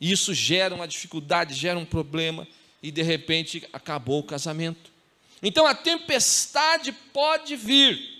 [0.00, 2.46] e isso gera uma dificuldade, gera um problema,
[2.82, 4.90] e de repente acabou o casamento.
[5.42, 8.18] Então a tempestade pode vir,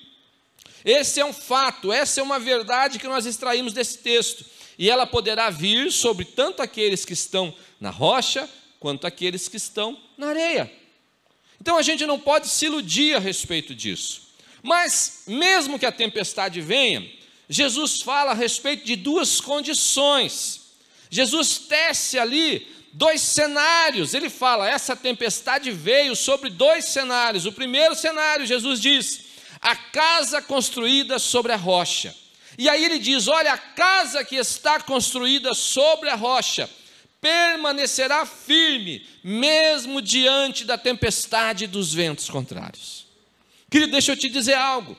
[0.85, 4.45] esse é um fato, essa é uma verdade que nós extraímos desse texto.
[4.79, 9.99] E ela poderá vir sobre tanto aqueles que estão na rocha, quanto aqueles que estão
[10.17, 10.73] na areia.
[11.61, 14.29] Então a gente não pode se iludir a respeito disso.
[14.63, 17.09] Mas, mesmo que a tempestade venha,
[17.49, 20.61] Jesus fala a respeito de duas condições.
[21.11, 24.15] Jesus tece ali dois cenários.
[24.15, 27.47] Ele fala: essa tempestade veio sobre dois cenários.
[27.47, 29.21] O primeiro cenário, Jesus diz:
[29.61, 32.15] a casa construída sobre a rocha.
[32.57, 36.69] E aí ele diz: Olha, a casa que está construída sobre a rocha
[37.21, 43.07] permanecerá firme, mesmo diante da tempestade dos ventos contrários.
[43.71, 44.97] Querido, deixa eu te dizer algo.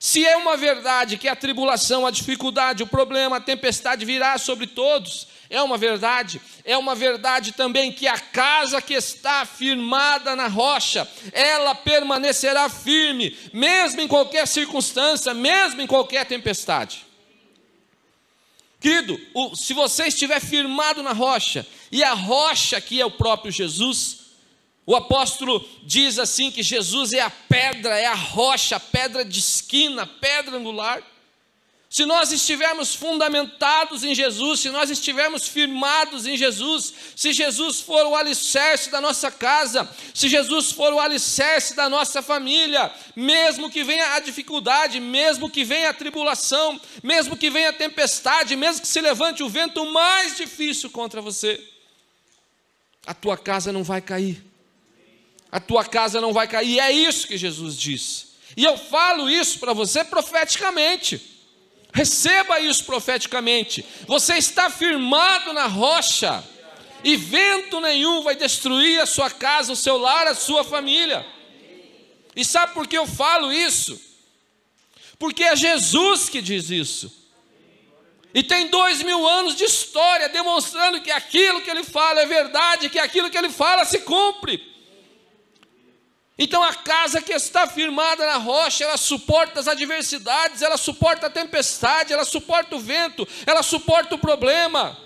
[0.00, 4.68] Se é uma verdade que a tribulação, a dificuldade, o problema, a tempestade virá sobre
[4.68, 10.46] todos, é uma verdade, é uma verdade também que a casa que está firmada na
[10.46, 17.07] rocha, ela permanecerá firme, mesmo em qualquer circunstância, mesmo em qualquer tempestade.
[18.80, 19.18] Querido,
[19.56, 24.18] se você estiver firmado na rocha, e a rocha aqui é o próprio Jesus,
[24.86, 29.38] o apóstolo diz assim que Jesus é a pedra, é a rocha, a pedra de
[29.38, 31.02] esquina, a pedra angular.
[31.98, 38.06] Se nós estivermos fundamentados em Jesus, se nós estivermos firmados em Jesus, se Jesus for
[38.06, 43.82] o alicerce da nossa casa, se Jesus for o alicerce da nossa família, mesmo que
[43.82, 48.86] venha a dificuldade, mesmo que venha a tribulação, mesmo que venha a tempestade, mesmo que
[48.86, 51.60] se levante o vento mais difícil contra você,
[53.08, 54.40] a tua casa não vai cair.
[55.50, 56.74] A tua casa não vai cair.
[56.74, 58.34] E é isso que Jesus diz.
[58.56, 61.37] E eu falo isso para você profeticamente.
[61.92, 63.84] Receba isso profeticamente.
[64.06, 66.44] Você está firmado na rocha,
[67.02, 71.24] e vento nenhum vai destruir a sua casa, o seu lar, a sua família.
[72.34, 74.00] E sabe por que eu falo isso?
[75.18, 77.18] Porque é Jesus que diz isso.
[78.34, 82.90] E tem dois mil anos de história demonstrando que aquilo que ele fala é verdade,
[82.90, 84.77] que aquilo que ele fala se cumpre.
[86.38, 91.30] Então a casa que está firmada na rocha, ela suporta as adversidades, ela suporta a
[91.30, 94.96] tempestade, ela suporta o vento, ela suporta o problema.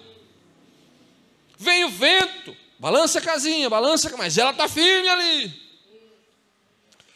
[1.57, 5.63] Vem o vento, balança a casinha, balança, mas ela está firme ali.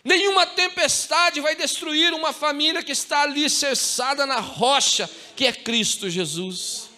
[0.02, 6.08] Nenhuma tempestade vai destruir uma família que está ali cessada na rocha, que é Cristo
[6.08, 6.88] Jesus.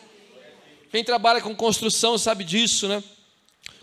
[0.92, 3.02] Quem trabalha com construção sabe disso, né?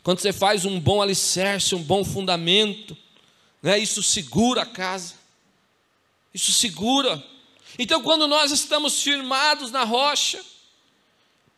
[0.04, 2.96] Quando você faz um bom alicerce, um bom fundamento,
[3.66, 3.80] né?
[3.80, 5.16] Isso segura a casa.
[6.32, 7.22] Isso segura.
[7.80, 10.40] Então, quando nós estamos firmados na rocha,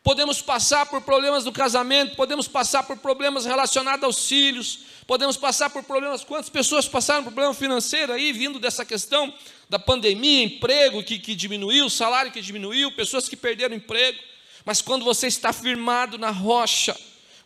[0.02, 5.70] podemos passar por problemas do casamento, podemos passar por problemas relacionados aos filhos, podemos passar
[5.70, 6.24] por problemas.
[6.24, 9.34] Quantas pessoas passaram por problema financeiro aí, vindo dessa questão
[9.70, 14.18] da pandemia, emprego que, que diminuiu, salário que diminuiu, pessoas que perderam emprego.
[14.64, 16.98] Mas quando você está firmado na rocha,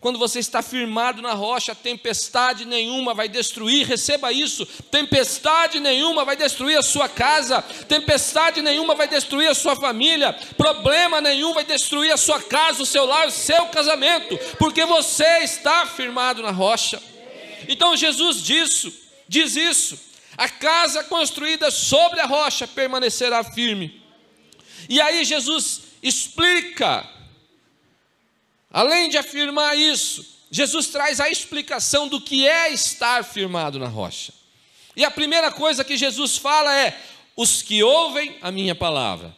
[0.01, 6.35] quando você está firmado na rocha, tempestade nenhuma vai destruir, receba isso: tempestade nenhuma vai
[6.35, 12.11] destruir a sua casa, tempestade nenhuma vai destruir a sua família, problema nenhum vai destruir
[12.11, 16.99] a sua casa, o seu lar, o seu casamento, porque você está firmado na rocha.
[17.67, 18.87] Então Jesus diz,
[19.27, 19.99] diz isso:
[20.35, 24.01] a casa construída sobre a rocha permanecerá firme.
[24.89, 27.07] E aí Jesus explica
[28.71, 34.33] Além de afirmar isso, Jesus traz a explicação do que é estar firmado na rocha.
[34.95, 36.99] E a primeira coisa que Jesus fala é:
[37.35, 39.35] os que ouvem a minha palavra.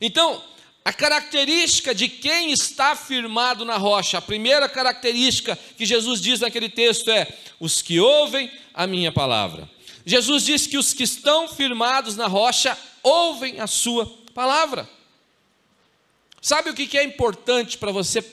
[0.00, 0.42] Então,
[0.84, 6.68] a característica de quem está firmado na rocha, a primeira característica que Jesus diz naquele
[6.68, 7.26] texto é:
[7.60, 9.70] os que ouvem a minha palavra.
[10.04, 14.88] Jesus diz que os que estão firmados na rocha ouvem a sua palavra.
[16.40, 18.24] Sabe o que é importante para você?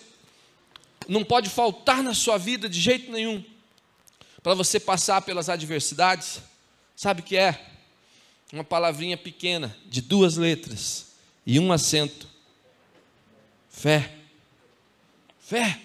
[1.10, 3.44] Não pode faltar na sua vida de jeito nenhum,
[4.42, 6.40] para você passar pelas adversidades.
[6.96, 7.66] Sabe o que é?
[8.54, 11.08] Uma palavrinha pequena, de duas letras
[11.46, 12.30] e um acento
[13.80, 14.12] Fé.
[15.40, 15.80] Fé.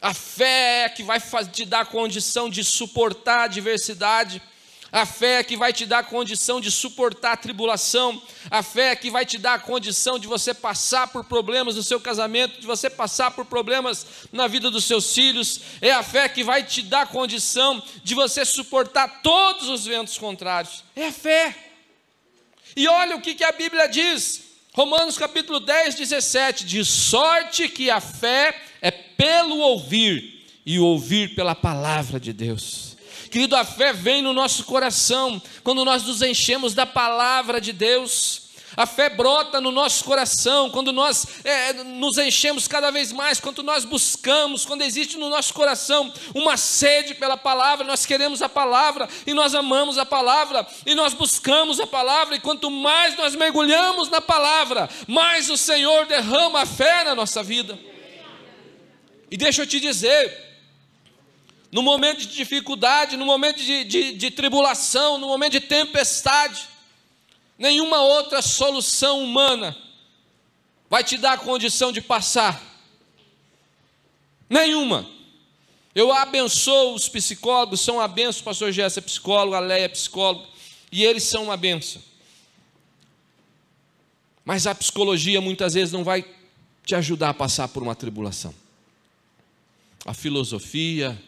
[0.00, 1.20] A fé é que vai
[1.50, 4.40] te dar condição de suportar a adversidade.
[4.92, 8.20] A fé é que vai te dar condição de suportar a tribulação.
[8.50, 11.82] A fé é que vai te dar a condição de você passar por problemas no
[11.82, 15.60] seu casamento, de você passar por problemas na vida dos seus filhos.
[15.80, 20.18] É a fé que vai te dar a condição de você suportar todos os ventos
[20.18, 20.82] contrários.
[20.96, 21.56] É a fé.
[22.76, 24.42] E olha o que, que a Bíblia diz.
[24.72, 31.54] Romanos capítulo 10, 17: De sorte que a fé é pelo ouvir, e ouvir pela
[31.54, 32.89] palavra de Deus.
[33.30, 38.50] Querido, a fé vem no nosso coração quando nós nos enchemos da palavra de Deus.
[38.76, 43.62] A fé brota no nosso coração quando nós é, nos enchemos cada vez mais, quando
[43.62, 49.08] nós buscamos, quando existe no nosso coração uma sede pela palavra, nós queremos a palavra
[49.26, 54.08] e nós amamos a palavra e nós buscamos a palavra, e quanto mais nós mergulhamos
[54.08, 57.78] na palavra, mais o Senhor derrama a fé na nossa vida.
[59.30, 60.49] E deixa eu te dizer,
[61.70, 66.68] no momento de dificuldade, no momento de, de, de tribulação, no momento de tempestade,
[67.56, 69.76] nenhuma outra solução humana
[70.88, 72.60] vai te dar a condição de passar.
[74.48, 75.08] Nenhuma.
[75.94, 79.88] Eu abençoo os psicólogos, são uma benção, o pastor Gerson é psicólogo, a Leia é
[79.88, 80.46] psicólogo,
[80.90, 82.02] e eles são uma benção.
[84.44, 86.24] Mas a psicologia muitas vezes não vai
[86.84, 88.52] te ajudar a passar por uma tribulação.
[90.04, 91.20] A filosofia,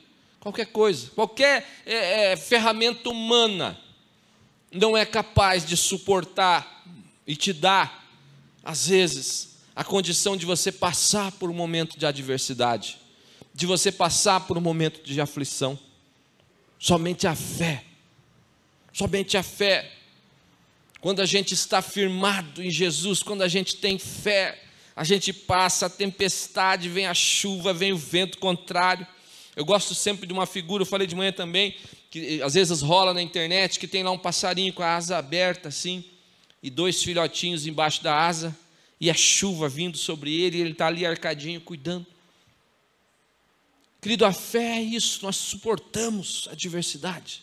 [0.42, 3.78] qualquer coisa, qualquer é, é, ferramenta humana
[4.72, 6.84] não é capaz de suportar
[7.24, 8.08] e te dar,
[8.64, 12.98] às vezes, a condição de você passar por um momento de adversidade,
[13.54, 15.78] de você passar por um momento de aflição.
[16.76, 17.84] Somente a fé,
[18.92, 19.92] somente a fé.
[21.00, 24.60] Quando a gente está firmado em Jesus, quando a gente tem fé,
[24.96, 29.06] a gente passa a tempestade, vem a chuva, vem o vento contrário.
[29.54, 31.74] Eu gosto sempre de uma figura, eu falei de manhã também,
[32.10, 35.68] que às vezes rola na internet, que tem lá um passarinho com a asa aberta
[35.68, 36.04] assim,
[36.62, 38.56] e dois filhotinhos embaixo da asa,
[39.00, 42.06] e a chuva vindo sobre ele, e ele está ali arcadinho cuidando.
[44.00, 47.42] Querido, a fé é isso, nós suportamos a adversidade.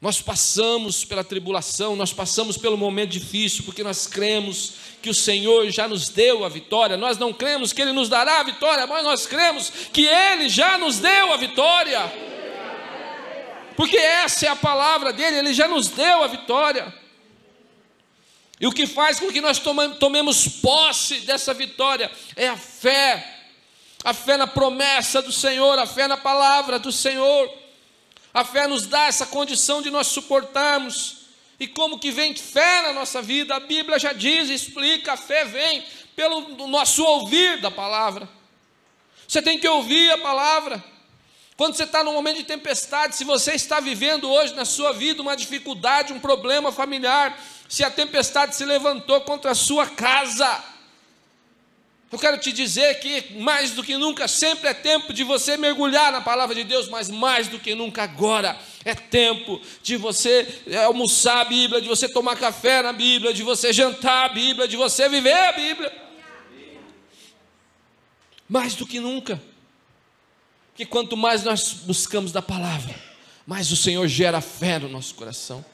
[0.00, 5.68] Nós passamos pela tribulação, nós passamos pelo momento difícil, porque nós cremos que o Senhor
[5.70, 6.96] já nos deu a vitória.
[6.96, 10.78] Nós não cremos que Ele nos dará a vitória, mas nós cremos que Ele já
[10.78, 12.30] nos deu a vitória
[13.80, 16.92] porque essa é a palavra dele, ele já nos deu a vitória.
[18.60, 19.58] E o que faz com que nós
[19.98, 23.46] tomemos posse dessa vitória é a fé,
[24.04, 27.50] a fé na promessa do Senhor, a fé na palavra do Senhor.
[28.32, 31.20] A fé nos dá essa condição de nós suportarmos.
[31.58, 33.54] E como que vem fé na nossa vida?
[33.54, 35.84] A Bíblia já diz, explica, a fé vem
[36.16, 38.28] pelo nosso ouvir da palavra.
[39.26, 40.82] Você tem que ouvir a palavra.
[41.56, 45.20] Quando você está num momento de tempestade, se você está vivendo hoje na sua vida
[45.20, 47.38] uma dificuldade, um problema familiar,
[47.68, 50.64] se a tempestade se levantou contra a sua casa,
[52.12, 56.10] eu quero te dizer que mais do que nunca, sempre é tempo de você mergulhar
[56.10, 60.46] na palavra de Deus, mas mais do que nunca agora é tempo de você
[60.86, 64.76] almoçar a Bíblia, de você tomar café na Bíblia, de você jantar a Bíblia, de
[64.76, 65.92] você viver a Bíblia.
[68.48, 69.40] Mais do que nunca
[70.74, 72.94] que quanto mais nós buscamos da palavra,
[73.46, 75.64] mais o Senhor gera fé no nosso coração.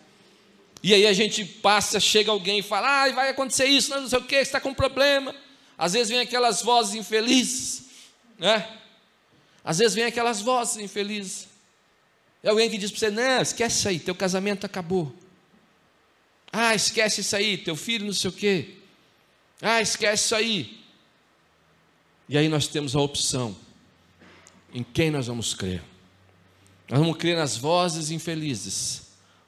[0.83, 4.19] E aí a gente passa, chega alguém e fala: ah, vai acontecer isso, não sei
[4.19, 5.35] o que, está com problema.
[5.79, 7.85] Às vezes vem aquelas vozes infelizes,
[8.39, 8.79] né?
[9.64, 11.49] Às vezes vem aquelas vozes infelizes.
[12.43, 15.14] É alguém que diz para você: não, esquece isso aí, teu casamento acabou.
[16.53, 18.77] Ah, esquece isso aí, teu filho não sei o quê.
[19.61, 20.81] Ah, esquece isso aí.
[22.29, 23.57] E aí nós temos a opção
[24.72, 25.83] em quem nós vamos crer?
[26.89, 29.06] Nós vamos crer nas vozes infelizes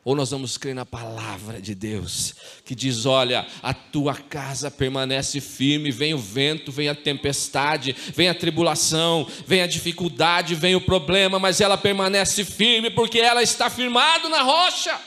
[0.09, 2.35] Ou nós vamos crer na palavra de Deus,
[2.65, 8.27] que diz: Olha, a tua casa permanece firme, vem o vento, vem a tempestade, vem
[8.27, 13.69] a tribulação, vem a dificuldade, vem o problema, mas ela permanece firme porque ela está
[13.69, 14.99] firmada na rocha.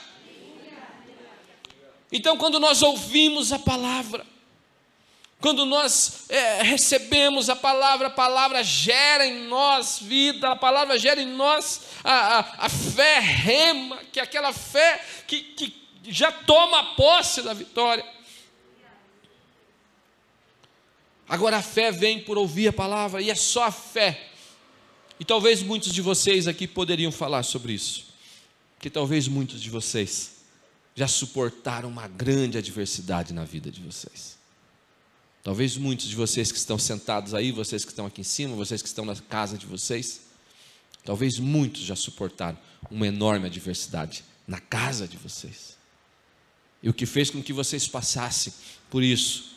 [2.12, 4.24] Então, quando nós ouvimos a palavra,
[5.42, 11.20] quando nós é, recebemos a palavra, a palavra gera em nós vida, a palavra gera
[11.20, 16.94] em nós a, a, a fé rema, que é aquela fé que, que já toma
[16.94, 18.06] posse da vitória.
[21.28, 24.28] Agora a fé vem por ouvir a palavra, e é só a fé.
[25.18, 28.14] E talvez muitos de vocês aqui poderiam falar sobre isso,
[28.78, 30.36] que talvez muitos de vocês
[30.94, 34.40] já suportaram uma grande adversidade na vida de vocês.
[35.42, 38.80] Talvez muitos de vocês que estão sentados aí, vocês que estão aqui em cima, vocês
[38.80, 40.22] que estão na casa de vocês,
[41.04, 42.56] talvez muitos já suportaram
[42.90, 45.76] uma enorme adversidade na casa de vocês.
[46.80, 48.52] E o que fez com que vocês passassem
[48.88, 49.52] por isso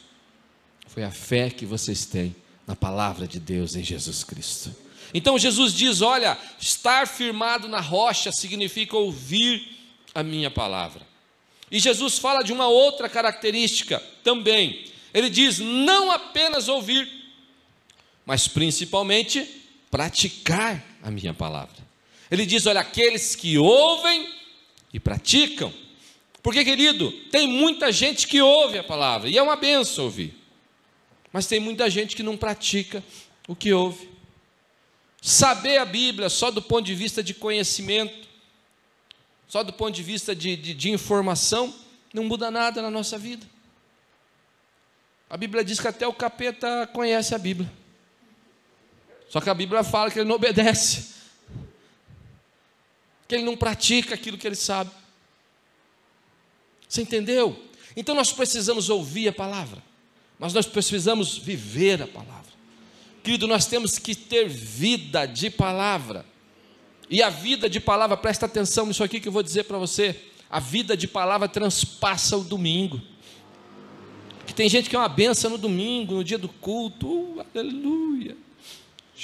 [0.88, 4.76] foi a fé que vocês têm na palavra de Deus em Jesus Cristo.
[5.14, 9.78] Então Jesus diz: Olha, estar firmado na rocha significa ouvir
[10.16, 11.06] a minha palavra.
[11.70, 17.10] E Jesus fala de uma outra característica também ele diz: não apenas ouvir,
[18.26, 19.48] mas principalmente
[19.90, 21.78] praticar a minha palavra.
[22.30, 24.30] Ele diz: olha, aqueles que ouvem
[24.94, 25.74] e praticam.
[26.44, 30.36] Porque, querido, tem muita gente que ouve a palavra, e é uma benção ouvir,
[31.32, 33.02] mas tem muita gente que não pratica
[33.48, 34.10] o que ouve.
[35.22, 38.28] Saber a Bíblia só do ponto de vista de conhecimento,
[39.48, 41.74] só do ponto de vista de, de, de informação,
[42.14, 43.55] não muda nada na nossa vida.
[45.30, 47.72] A Bíblia diz que até o capeta conhece a Bíblia.
[49.30, 51.16] Só que a Bíblia fala que ele não obedece,
[53.28, 54.92] que ele não pratica aquilo que ele sabe.
[56.88, 57.60] Você entendeu?
[57.96, 59.82] Então nós precisamos ouvir a palavra,
[60.38, 62.46] mas nós precisamos viver a palavra.
[63.24, 66.24] Querido, nós temos que ter vida de palavra.
[67.10, 70.16] E a vida de palavra, presta atenção nisso aqui que eu vou dizer para você.
[70.50, 73.02] A vida de palavra transpassa o domingo.
[74.56, 78.38] Tem gente que é uma benção no domingo, no dia do culto, uh, aleluia.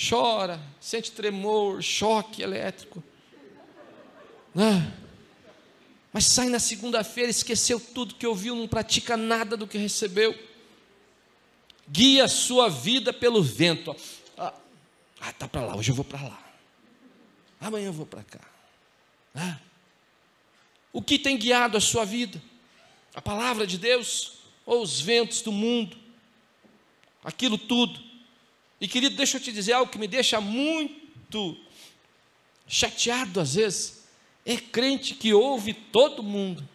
[0.09, 3.01] Chora, sente tremor, choque elétrico.
[4.53, 4.91] Ah,
[6.11, 10.37] mas sai na segunda-feira, esqueceu tudo que ouviu, não pratica nada do que recebeu.
[11.87, 13.95] Guia a sua vida pelo vento.
[14.37, 14.53] Ah,
[15.21, 16.53] ah tá para lá, hoje eu vou para lá.
[17.61, 18.41] Amanhã eu vou para cá.
[19.33, 19.57] Ah,
[20.91, 22.41] o que tem guiado a sua vida?
[23.15, 25.97] A palavra de Deus ou os ventos do mundo,
[27.23, 27.99] aquilo tudo.
[28.79, 31.57] E querido, deixa eu te dizer algo que me deixa muito
[32.67, 34.03] chateado às vezes.
[34.45, 36.67] É crente que ouve todo mundo,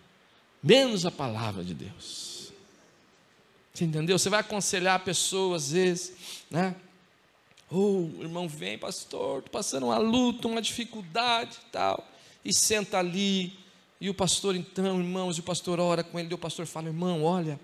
[0.62, 2.52] menos a palavra de Deus.
[3.74, 4.18] Você entendeu?
[4.18, 6.12] Você vai aconselhar a pessoa às vezes,
[6.50, 6.74] né?
[7.70, 12.08] Oh, irmão, vem, pastor, estou passando uma luta, uma dificuldade tal.
[12.44, 13.58] E senta ali,
[14.00, 16.88] e o pastor, então, irmãos, e o pastor ora com ele, e o pastor fala:
[16.88, 17.58] irmão, olha,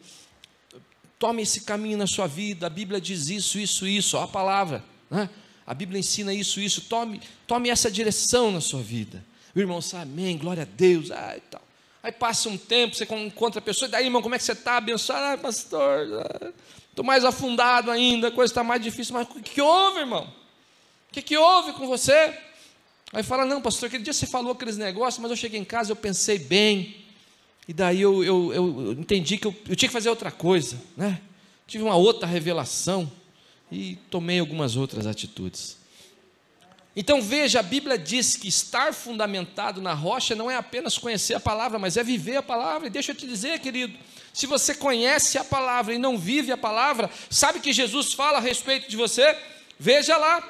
[1.18, 5.28] tome esse caminho na sua vida, a Bíblia diz isso, isso, isso, a palavra, né?
[5.66, 9.24] a Bíblia ensina isso, isso, tome, tome essa direção na sua vida.
[9.54, 11.62] O irmão sabe, amém, glória a Deus, ah, tal.
[12.02, 14.52] Aí passa um tempo, você encontra a pessoa, e daí, irmão, como é que você
[14.52, 14.78] está?
[14.78, 16.08] Abençoado, ah, pastor,
[16.88, 20.24] estou mais afundado ainda, a coisa está mais difícil, mas o que, que houve, irmão?
[21.10, 22.36] O que, que houve com você?
[23.12, 25.92] Aí fala, não, pastor, aquele dia você falou aqueles negócios, mas eu cheguei em casa,
[25.92, 26.96] eu pensei bem,
[27.68, 31.20] e daí eu, eu, eu entendi que eu, eu, tinha que fazer outra coisa, né?
[31.66, 33.10] Tive uma outra revelação
[33.70, 35.76] e tomei algumas outras atitudes.
[36.96, 41.40] Então veja, a Bíblia diz que estar fundamentado na rocha não é apenas conhecer a
[41.40, 42.88] palavra, mas é viver a palavra.
[42.88, 43.96] E deixa eu te dizer, querido,
[44.32, 48.40] se você conhece a palavra e não vive a palavra, sabe que Jesus fala a
[48.40, 49.36] respeito de você?
[49.78, 50.46] Veja lá,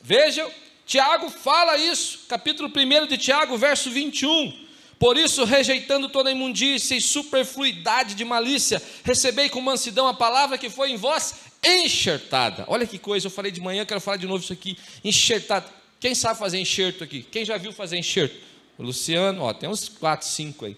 [0.00, 0.50] veja
[0.86, 4.66] Tiago fala isso, capítulo 1 de Tiago, verso 21.
[5.00, 10.70] Por isso, rejeitando toda imundícia e superfluidade de malícia, recebei com mansidão a palavra que
[10.70, 12.64] foi em vós enxertada.
[12.68, 14.78] Olha que coisa, eu falei de manhã, quero falar de novo isso aqui.
[15.04, 15.66] Enxertada.
[15.98, 17.22] Quem sabe fazer enxerto aqui?
[17.22, 18.36] Quem já viu fazer enxerto?
[18.78, 20.76] O Luciano, ó, tem uns 4, 5 aí.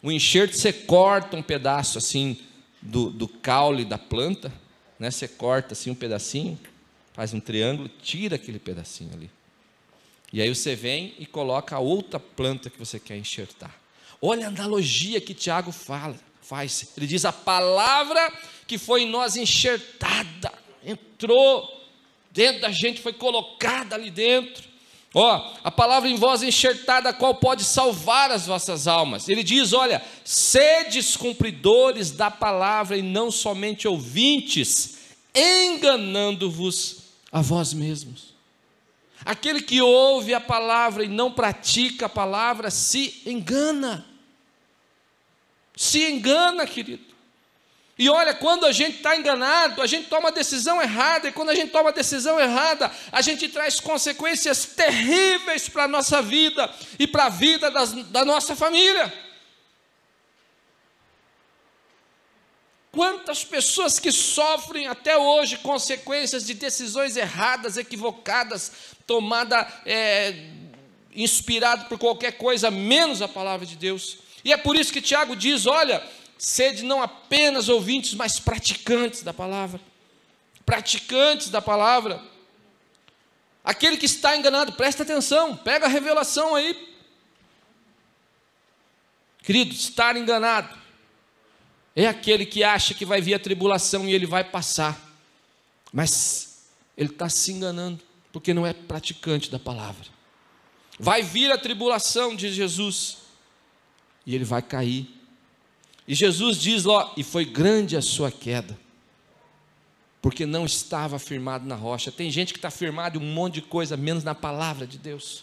[0.00, 2.38] O enxerto você corta um pedaço assim
[2.80, 4.52] do, do caule da planta,
[5.00, 5.10] né?
[5.10, 6.56] Você corta assim um pedacinho,
[7.12, 9.37] faz um triângulo, tira aquele pedacinho ali.
[10.32, 13.74] E aí você vem e coloca a outra planta que você quer enxertar.
[14.20, 16.92] Olha a analogia que Tiago fala, faz.
[16.96, 18.32] Ele diz: a palavra
[18.66, 20.52] que foi em nós enxertada,
[20.84, 21.78] entrou
[22.30, 24.68] dentro da gente, foi colocada ali dentro.
[25.14, 29.28] Ó, a palavra em voz enxertada, qual pode salvar as vossas almas.
[29.28, 34.98] Ele diz: Olha, sedes cumpridores da palavra e não somente ouvintes,
[35.34, 36.98] enganando-vos
[37.32, 38.37] a vós mesmos.
[39.28, 44.06] Aquele que ouve a palavra e não pratica a palavra se engana.
[45.76, 47.14] Se engana, querido.
[47.98, 51.54] E olha, quando a gente está enganado, a gente toma decisão errada, e quando a
[51.54, 57.26] gente toma decisão errada, a gente traz consequências terríveis para a nossa vida e para
[57.26, 59.12] a vida das, da nossa família.
[62.90, 70.50] Quantas pessoas que sofrem até hoje consequências de decisões erradas, equivocadas, tomada é,
[71.16, 74.18] inspirado por qualquer coisa menos a palavra de Deus.
[74.44, 76.06] E é por isso que Tiago diz: olha,
[76.36, 79.80] sede não apenas ouvintes, mas praticantes da palavra.
[80.64, 82.22] Praticantes da palavra.
[83.64, 86.88] Aquele que está enganado, presta atenção, pega a revelação aí.
[89.42, 90.76] Querido, estar enganado
[91.96, 94.96] é aquele que acha que vai vir a tribulação e ele vai passar,
[95.92, 98.00] mas ele está se enganando,
[98.38, 100.06] porque não é praticante da palavra.
[100.96, 103.18] Vai vir a tribulação, diz Jesus,
[104.24, 105.12] e ele vai cair,
[106.06, 108.78] e Jesus diz lá, e foi grande a sua queda,
[110.22, 112.12] porque não estava firmado na rocha.
[112.12, 115.42] Tem gente que está firmado em um monte de coisa, menos na palavra de Deus,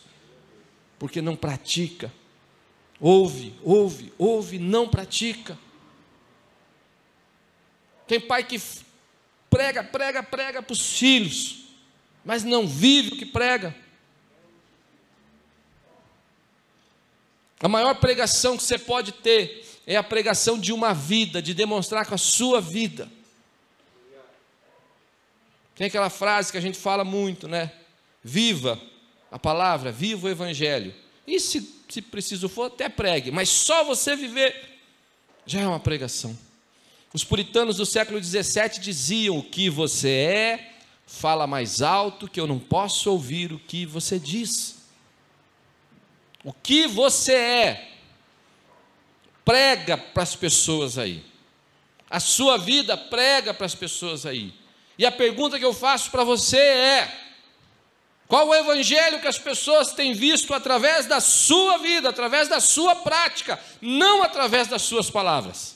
[0.97, 2.09] porque não pratica.
[2.97, 5.59] Ouve, ouve, ouve, não pratica.
[8.07, 8.57] Tem pai que
[9.49, 11.64] prega, prega, prega para os filhos,
[12.25, 13.75] mas não vive o que prega.
[17.59, 22.05] A maior pregação que você pode ter é a pregação de uma vida, de demonstrar
[22.05, 23.09] com a sua vida.
[25.75, 27.71] Tem aquela frase que a gente fala muito, né?
[28.23, 28.81] Viva
[29.31, 30.93] a palavra, viva o evangelho.
[31.27, 34.79] E se, se preciso for, até pregue, mas só você viver
[35.45, 36.37] já é uma pregação.
[37.13, 40.74] Os puritanos do século XVII diziam: o que você é,
[41.05, 44.75] fala mais alto, que eu não posso ouvir o que você diz.
[46.43, 47.91] O que você é,
[49.43, 51.23] prega para as pessoas aí.
[52.09, 54.53] A sua vida prega para as pessoas aí.
[54.97, 57.25] E a pergunta que eu faço para você é:
[58.27, 62.95] qual o evangelho que as pessoas têm visto através da sua vida, através da sua
[62.95, 65.74] prática, não através das suas palavras?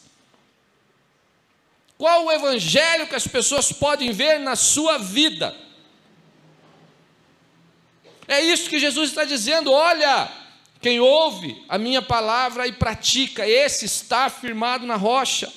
[2.00, 5.54] Qual o evangelho que as pessoas podem ver na sua vida?
[8.26, 10.32] É isso que Jesus está dizendo, olha,
[10.80, 15.52] quem ouve a minha palavra e pratica, esse está firmado na rocha.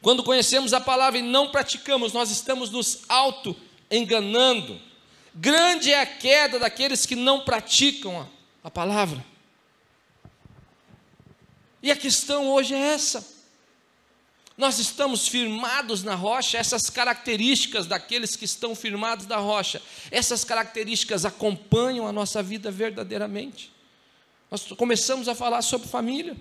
[0.00, 4.80] Quando conhecemos a palavra e não praticamos, nós estamos nos auto-enganando.
[5.34, 9.26] Grande é a queda daqueles que não praticam a, a palavra.
[11.82, 13.34] E a questão hoje é essa.
[14.56, 21.24] Nós estamos firmados na rocha, essas características daqueles que estão firmados na rocha, essas características
[21.24, 23.72] acompanham a nossa vida verdadeiramente.
[24.50, 26.36] Nós começamos a falar sobre família.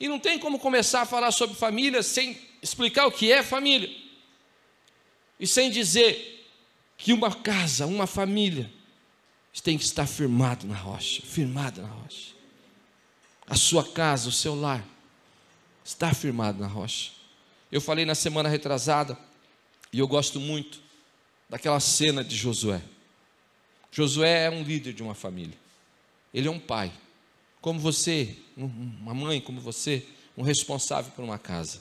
[0.00, 3.90] E não tem como começar a falar sobre família sem explicar o que é família.
[5.40, 6.46] E sem dizer
[6.96, 8.70] que uma casa, uma família,
[9.60, 12.32] tem que estar firmado na rocha, firmado na rocha.
[13.46, 14.84] A sua casa, o seu lar,
[15.84, 17.17] está firmado na rocha.
[17.70, 19.18] Eu falei na semana retrasada,
[19.92, 20.80] e eu gosto muito
[21.48, 22.82] daquela cena de Josué.
[23.90, 25.56] Josué é um líder de uma família.
[26.32, 26.92] Ele é um pai
[27.60, 30.06] como você, uma mãe como você,
[30.36, 31.80] um responsável por uma casa.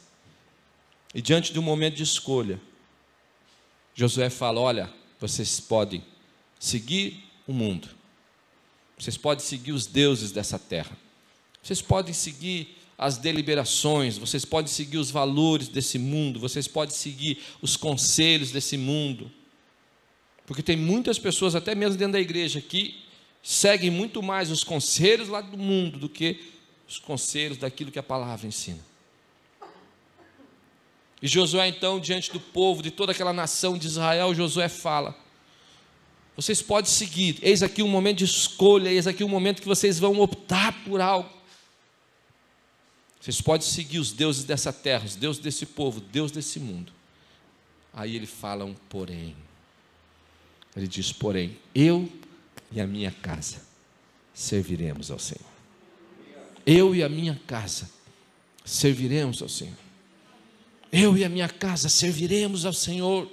[1.14, 2.60] E diante de um momento de escolha,
[3.94, 6.04] Josué fala: Olha, vocês podem
[6.60, 7.90] seguir o mundo,
[8.98, 10.98] vocês podem seguir os deuses dessa terra,
[11.62, 17.38] vocês podem seguir as deliberações, vocês podem seguir os valores desse mundo, vocês podem seguir
[17.62, 19.32] os conselhos desse mundo,
[20.48, 23.04] porque tem muitas pessoas, até mesmo dentro da igreja, que
[23.44, 26.40] seguem muito mais os conselhos lá do mundo do que
[26.88, 28.80] os conselhos daquilo que a palavra ensina.
[31.22, 35.16] E Josué, então, diante do povo, de toda aquela nação de Israel, Josué fala:
[36.36, 40.00] Vocês podem seguir, eis aqui um momento de escolha, eis aqui um momento que vocês
[40.00, 41.37] vão optar por algo.
[43.28, 46.94] Vocês podem seguir os deuses dessa terra, os deuses desse povo, Deus desse mundo.
[47.94, 49.36] Aí ele fala um porém.
[50.74, 52.10] Ele diz: Porém, eu
[52.72, 53.62] e a minha casa
[54.34, 55.44] serviremos ao Senhor.
[56.66, 57.90] Eu e a minha casa
[58.64, 59.76] serviremos ao Senhor.
[60.90, 63.30] Eu e a minha casa serviremos ao Senhor.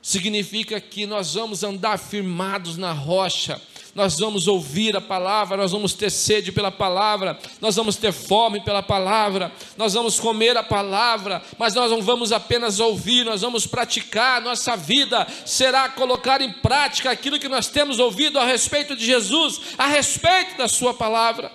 [0.00, 3.60] Significa que nós vamos andar firmados na rocha,
[3.96, 8.60] nós vamos ouvir a palavra, nós vamos ter sede pela palavra, nós vamos ter fome
[8.60, 13.66] pela palavra, nós vamos comer a palavra, mas nós não vamos apenas ouvir, nós vamos
[13.66, 19.02] praticar, nossa vida será colocar em prática aquilo que nós temos ouvido a respeito de
[19.02, 21.50] Jesus, a respeito da Sua palavra.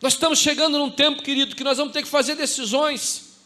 [0.00, 3.40] Nós estamos chegando num tempo, querido, que nós vamos ter que fazer decisões.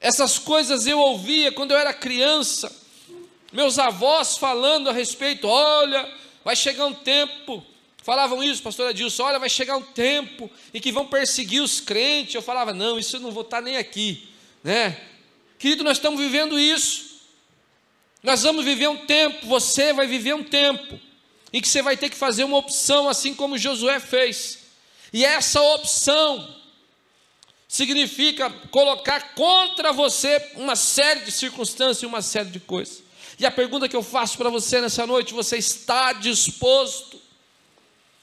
[0.00, 2.79] Essas coisas eu ouvia quando eu era criança,
[3.52, 6.08] meus avós falando a respeito, olha,
[6.44, 7.64] vai chegar um tempo,
[8.02, 12.34] falavam isso, pastor Adilson, olha, vai chegar um tempo em que vão perseguir os crentes.
[12.34, 14.28] Eu falava, não, isso eu não vou estar nem aqui,
[14.62, 15.00] né?
[15.58, 17.10] Querido, nós estamos vivendo isso.
[18.22, 21.00] Nós vamos viver um tempo, você vai viver um tempo
[21.52, 24.58] em que você vai ter que fazer uma opção, assim como Josué fez.
[25.12, 26.56] E essa opção
[27.66, 33.02] significa colocar contra você uma série de circunstâncias e uma série de coisas.
[33.40, 37.18] E a pergunta que eu faço para você nessa noite: você está disposto?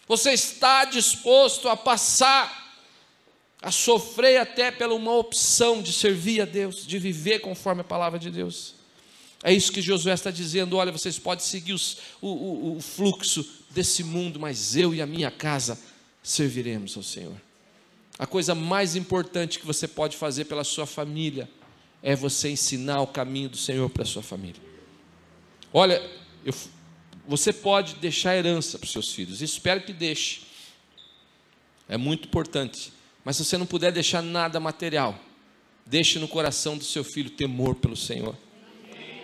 [0.07, 2.79] Você está disposto a passar,
[3.59, 8.19] a sofrer até pela uma opção de servir a Deus, de viver conforme a palavra
[8.19, 8.75] de Deus?
[9.43, 10.77] É isso que Josué está dizendo.
[10.77, 15.07] Olha, vocês podem seguir os, o, o, o fluxo desse mundo, mas eu e a
[15.07, 15.79] minha casa
[16.21, 17.35] serviremos ao Senhor.
[18.19, 21.49] A coisa mais importante que você pode fazer pela sua família
[22.03, 24.76] é você ensinar o caminho do Senhor para a sua família.
[25.79, 26.01] Olha,
[26.43, 26.55] eu,
[27.27, 30.41] você pode deixar herança para os seus filhos, espero que deixe.
[31.87, 32.91] É muito importante.
[33.23, 35.15] Mas se você não puder deixar nada material,
[35.85, 38.35] deixe no coração do seu filho temor pelo Senhor.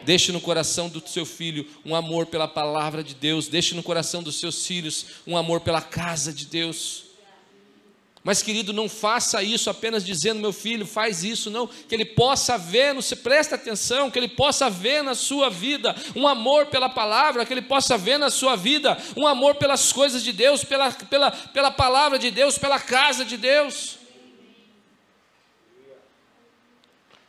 [0.05, 3.47] Deixe no coração do seu filho um amor pela palavra de Deus.
[3.47, 7.05] Deixe no coração dos seus filhos um amor pela casa de Deus.
[8.23, 11.67] Mas, querido, não faça isso apenas dizendo, meu filho, faz isso, não.
[11.67, 16.25] Que ele possa ver, você presta atenção, que ele possa ver na sua vida um
[16.25, 20.31] amor pela palavra, que ele possa ver na sua vida um amor pelas coisas de
[20.31, 23.97] Deus, pela, pela, pela palavra de Deus, pela casa de Deus.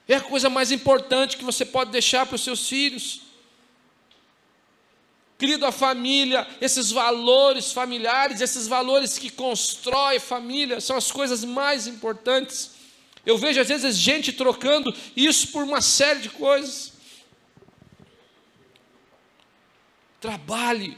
[0.07, 3.23] É a coisa mais importante que você pode deixar para os seus filhos.
[5.37, 11.87] Querido, a família, esses valores familiares, esses valores que constrói família, são as coisas mais
[11.87, 12.72] importantes.
[13.26, 16.93] Eu vejo às vezes gente trocando isso por uma série de coisas.
[20.20, 20.97] Trabalhe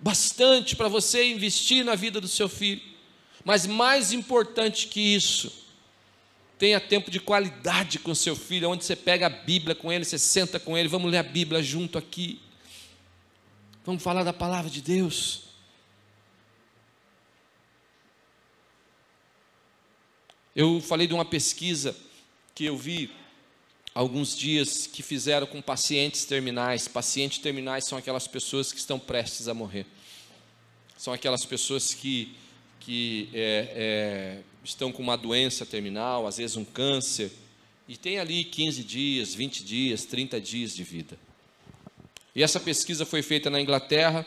[0.00, 2.82] bastante para você investir na vida do seu filho,
[3.44, 5.66] mas mais importante que isso,
[6.58, 10.18] tenha tempo de qualidade com seu filho, onde você pega a Bíblia com ele, você
[10.18, 12.40] senta com ele, vamos ler a Bíblia junto aqui.
[13.88, 15.44] Vamos falar da palavra de Deus.
[20.54, 21.96] Eu falei de uma pesquisa
[22.54, 23.10] que eu vi
[23.94, 26.86] alguns dias que fizeram com pacientes terminais.
[26.86, 29.86] Pacientes terminais são aquelas pessoas que estão prestes a morrer.
[30.98, 32.36] São aquelas pessoas que,
[32.80, 37.32] que é, é, estão com uma doença terminal, às vezes um câncer,
[37.88, 41.18] e tem ali 15 dias, 20 dias, 30 dias de vida.
[42.38, 44.24] E essa pesquisa foi feita na Inglaterra,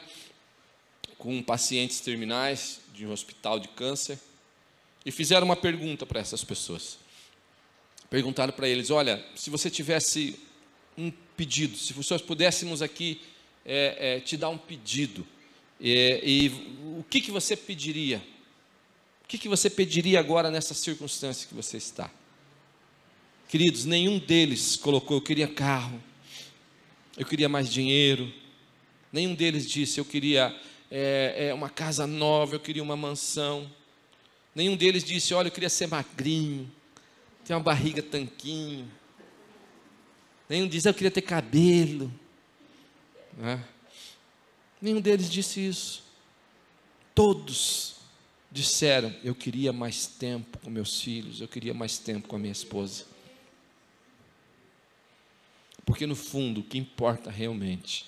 [1.18, 4.20] com pacientes terminais de um hospital de câncer,
[5.06, 6.98] e fizeram uma pergunta para essas pessoas.
[8.10, 10.38] Perguntaram para eles: olha, se você tivesse
[10.98, 13.22] um pedido, se nós pudéssemos aqui
[13.66, 15.26] é, é, te dar um pedido,
[15.80, 16.50] é, e
[17.00, 18.22] o que, que você pediria?
[19.24, 22.12] O que, que você pediria agora nessa circunstância que você está?
[23.48, 26.11] Queridos, nenhum deles colocou, eu queria carro,
[27.18, 28.32] eu queria mais dinheiro.
[29.12, 30.56] Nenhum deles disse, eu queria
[30.90, 33.70] é, é, uma casa nova, eu queria uma mansão.
[34.56, 36.70] Nenhum deles disse, olha, eu queria ser magrinho,
[37.46, 38.90] ter uma barriga tanquinho.
[40.50, 42.12] Nenhum disse, eu queria ter cabelo.
[43.38, 43.64] Né?
[44.82, 46.04] Nenhum deles disse isso.
[47.14, 47.96] Todos
[48.52, 52.52] disseram: Eu queria mais tempo com meus filhos, eu queria mais tempo com a minha
[52.52, 53.06] esposa.
[55.92, 58.06] Porque no fundo, o que importa realmente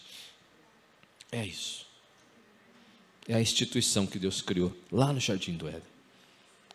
[1.29, 1.86] é isso.
[3.27, 5.81] É a instituição que Deus criou lá no jardim do Éden.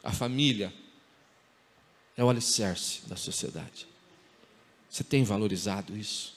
[0.05, 0.71] A família
[2.15, 3.89] é o alicerce da sociedade.
[4.91, 6.35] Você tem valorizado isso?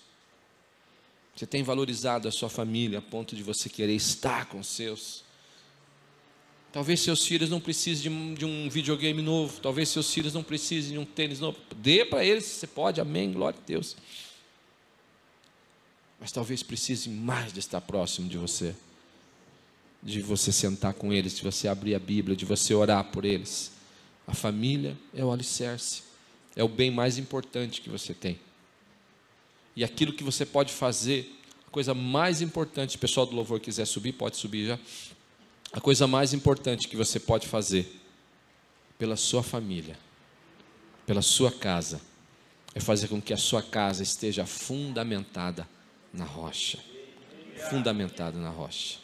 [1.36, 5.26] Você tem valorizado a sua família a ponto de você querer estar com seus?
[6.72, 9.60] Talvez seus filhos não precisem de um, de um videogame novo.
[9.60, 11.58] Talvez seus filhos não precisem de um tênis novo.
[11.76, 13.98] Dê para eles, se você pode, amém, glória a Deus
[16.22, 18.76] mas talvez precise mais de estar próximo de você,
[20.04, 23.72] de você sentar com eles, de você abrir a Bíblia, de você orar por eles.
[24.28, 26.04] A família é o alicerce,
[26.56, 28.40] é o bem mais importante que você tem.
[29.76, 33.86] E aquilo que você pode fazer A coisa mais importante, o pessoal do louvor quiser
[33.86, 34.80] subir, pode subir já.
[35.74, 38.00] A coisa mais importante que você pode fazer
[39.00, 39.98] pela sua família,
[41.06, 42.00] pela sua casa,
[42.76, 45.68] é fazer com que a sua casa esteja fundamentada
[46.14, 46.80] na rocha.
[47.70, 48.98] Fundamentada na rocha.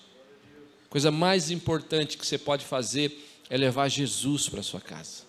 [0.90, 5.24] Coisa mais importante que você pode fazer é levar Jesus para sua casa.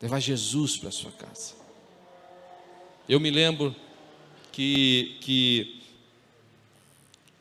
[0.00, 1.54] Levar Jesus para sua casa.
[3.08, 3.74] Eu me lembro
[4.52, 5.82] que, que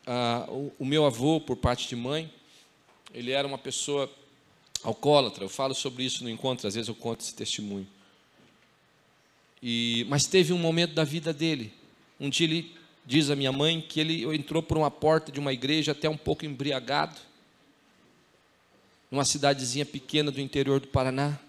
[0.06, 2.32] ah, o, o meu avô, por parte de mãe,
[3.14, 4.12] ele era uma pessoa
[4.84, 5.44] alcoólatra.
[5.44, 7.88] Eu falo sobre isso no encontro, às vezes eu conto esse testemunho.
[9.62, 11.74] E, mas teve um momento da vida dele.
[12.20, 12.76] Um dia ele
[13.06, 16.18] diz a minha mãe que ele entrou por uma porta de uma igreja até um
[16.18, 17.16] pouco embriagado,
[19.12, 21.40] numa cidadezinha pequena do interior do Paraná,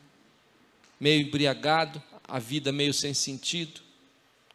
[1.00, 3.80] meio embriagado, a vida meio sem sentido.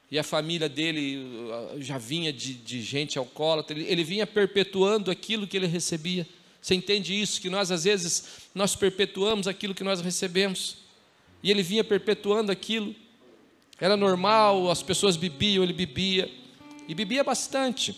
[0.09, 5.09] E a família dele uh, já vinha de, de gente alcoólatra, ele, ele vinha perpetuando
[5.09, 6.27] aquilo que ele recebia.
[6.61, 7.41] Você entende isso?
[7.41, 10.77] Que nós, às vezes, nós perpetuamos aquilo que nós recebemos.
[11.41, 12.93] E ele vinha perpetuando aquilo.
[13.79, 16.29] Era normal, as pessoas bebiam, ele bebia.
[16.91, 17.95] E bebia bastante.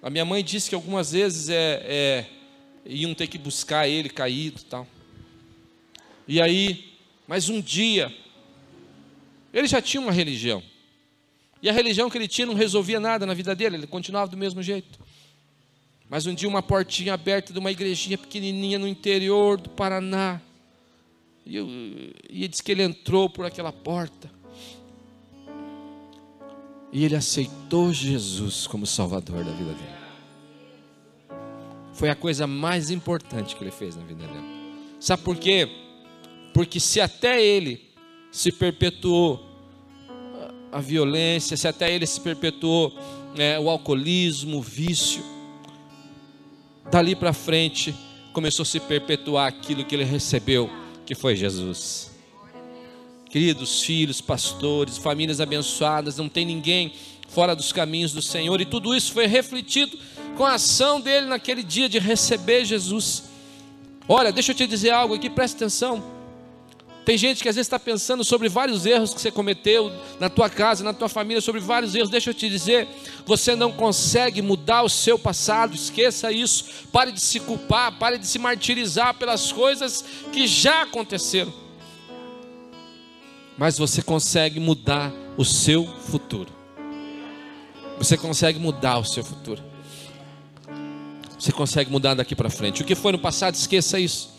[0.00, 2.26] A minha mãe disse que algumas vezes é, é,
[2.86, 4.86] iam ter que buscar ele caído tal.
[6.28, 6.94] E aí,
[7.26, 8.14] mas um dia,
[9.52, 10.62] ele já tinha uma religião.
[11.60, 14.36] E a religião que ele tinha não resolvia nada na vida dele, ele continuava do
[14.36, 15.00] mesmo jeito.
[16.08, 20.40] Mas um dia, uma portinha aberta de uma igrejinha pequenininha no interior do Paraná.
[21.44, 21.66] E, eu,
[22.30, 24.37] e que ele entrou por aquela porta.
[26.92, 29.98] E ele aceitou Jesus como Salvador da vida dele.
[31.92, 34.46] Foi a coisa mais importante que ele fez na vida dele.
[35.00, 35.68] Sabe por quê?
[36.54, 37.88] Porque se até ele
[38.30, 39.44] se perpetuou
[40.70, 42.96] a violência, se até ele se perpetuou
[43.36, 45.22] é, o alcoolismo, o vício,
[46.90, 47.94] dali para frente
[48.32, 50.70] começou a se perpetuar aquilo que ele recebeu
[51.04, 52.07] que foi Jesus.
[53.30, 56.92] Queridos filhos, pastores, famílias abençoadas, não tem ninguém
[57.28, 59.98] fora dos caminhos do Senhor, e tudo isso foi refletido
[60.36, 63.24] com a ação dele naquele dia de receber Jesus.
[64.08, 66.02] Olha, deixa eu te dizer algo aqui, preste atenção.
[67.04, 70.50] Tem gente que às vezes está pensando sobre vários erros que você cometeu na tua
[70.50, 72.10] casa, na tua família, sobre vários erros.
[72.10, 72.86] Deixa eu te dizer,
[73.24, 76.66] você não consegue mudar o seu passado, esqueça isso.
[76.92, 81.67] Pare de se culpar, pare de se martirizar pelas coisas que já aconteceram.
[83.58, 86.50] Mas você consegue mudar o seu futuro.
[87.98, 89.60] Você consegue mudar o seu futuro.
[91.36, 92.82] Você consegue mudar daqui para frente.
[92.82, 94.38] O que foi no passado, esqueça isso.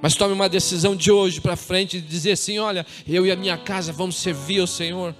[0.00, 3.36] Mas tome uma decisão de hoje para frente e dizer assim: olha, eu e a
[3.36, 5.12] minha casa vamos servir ao Senhor.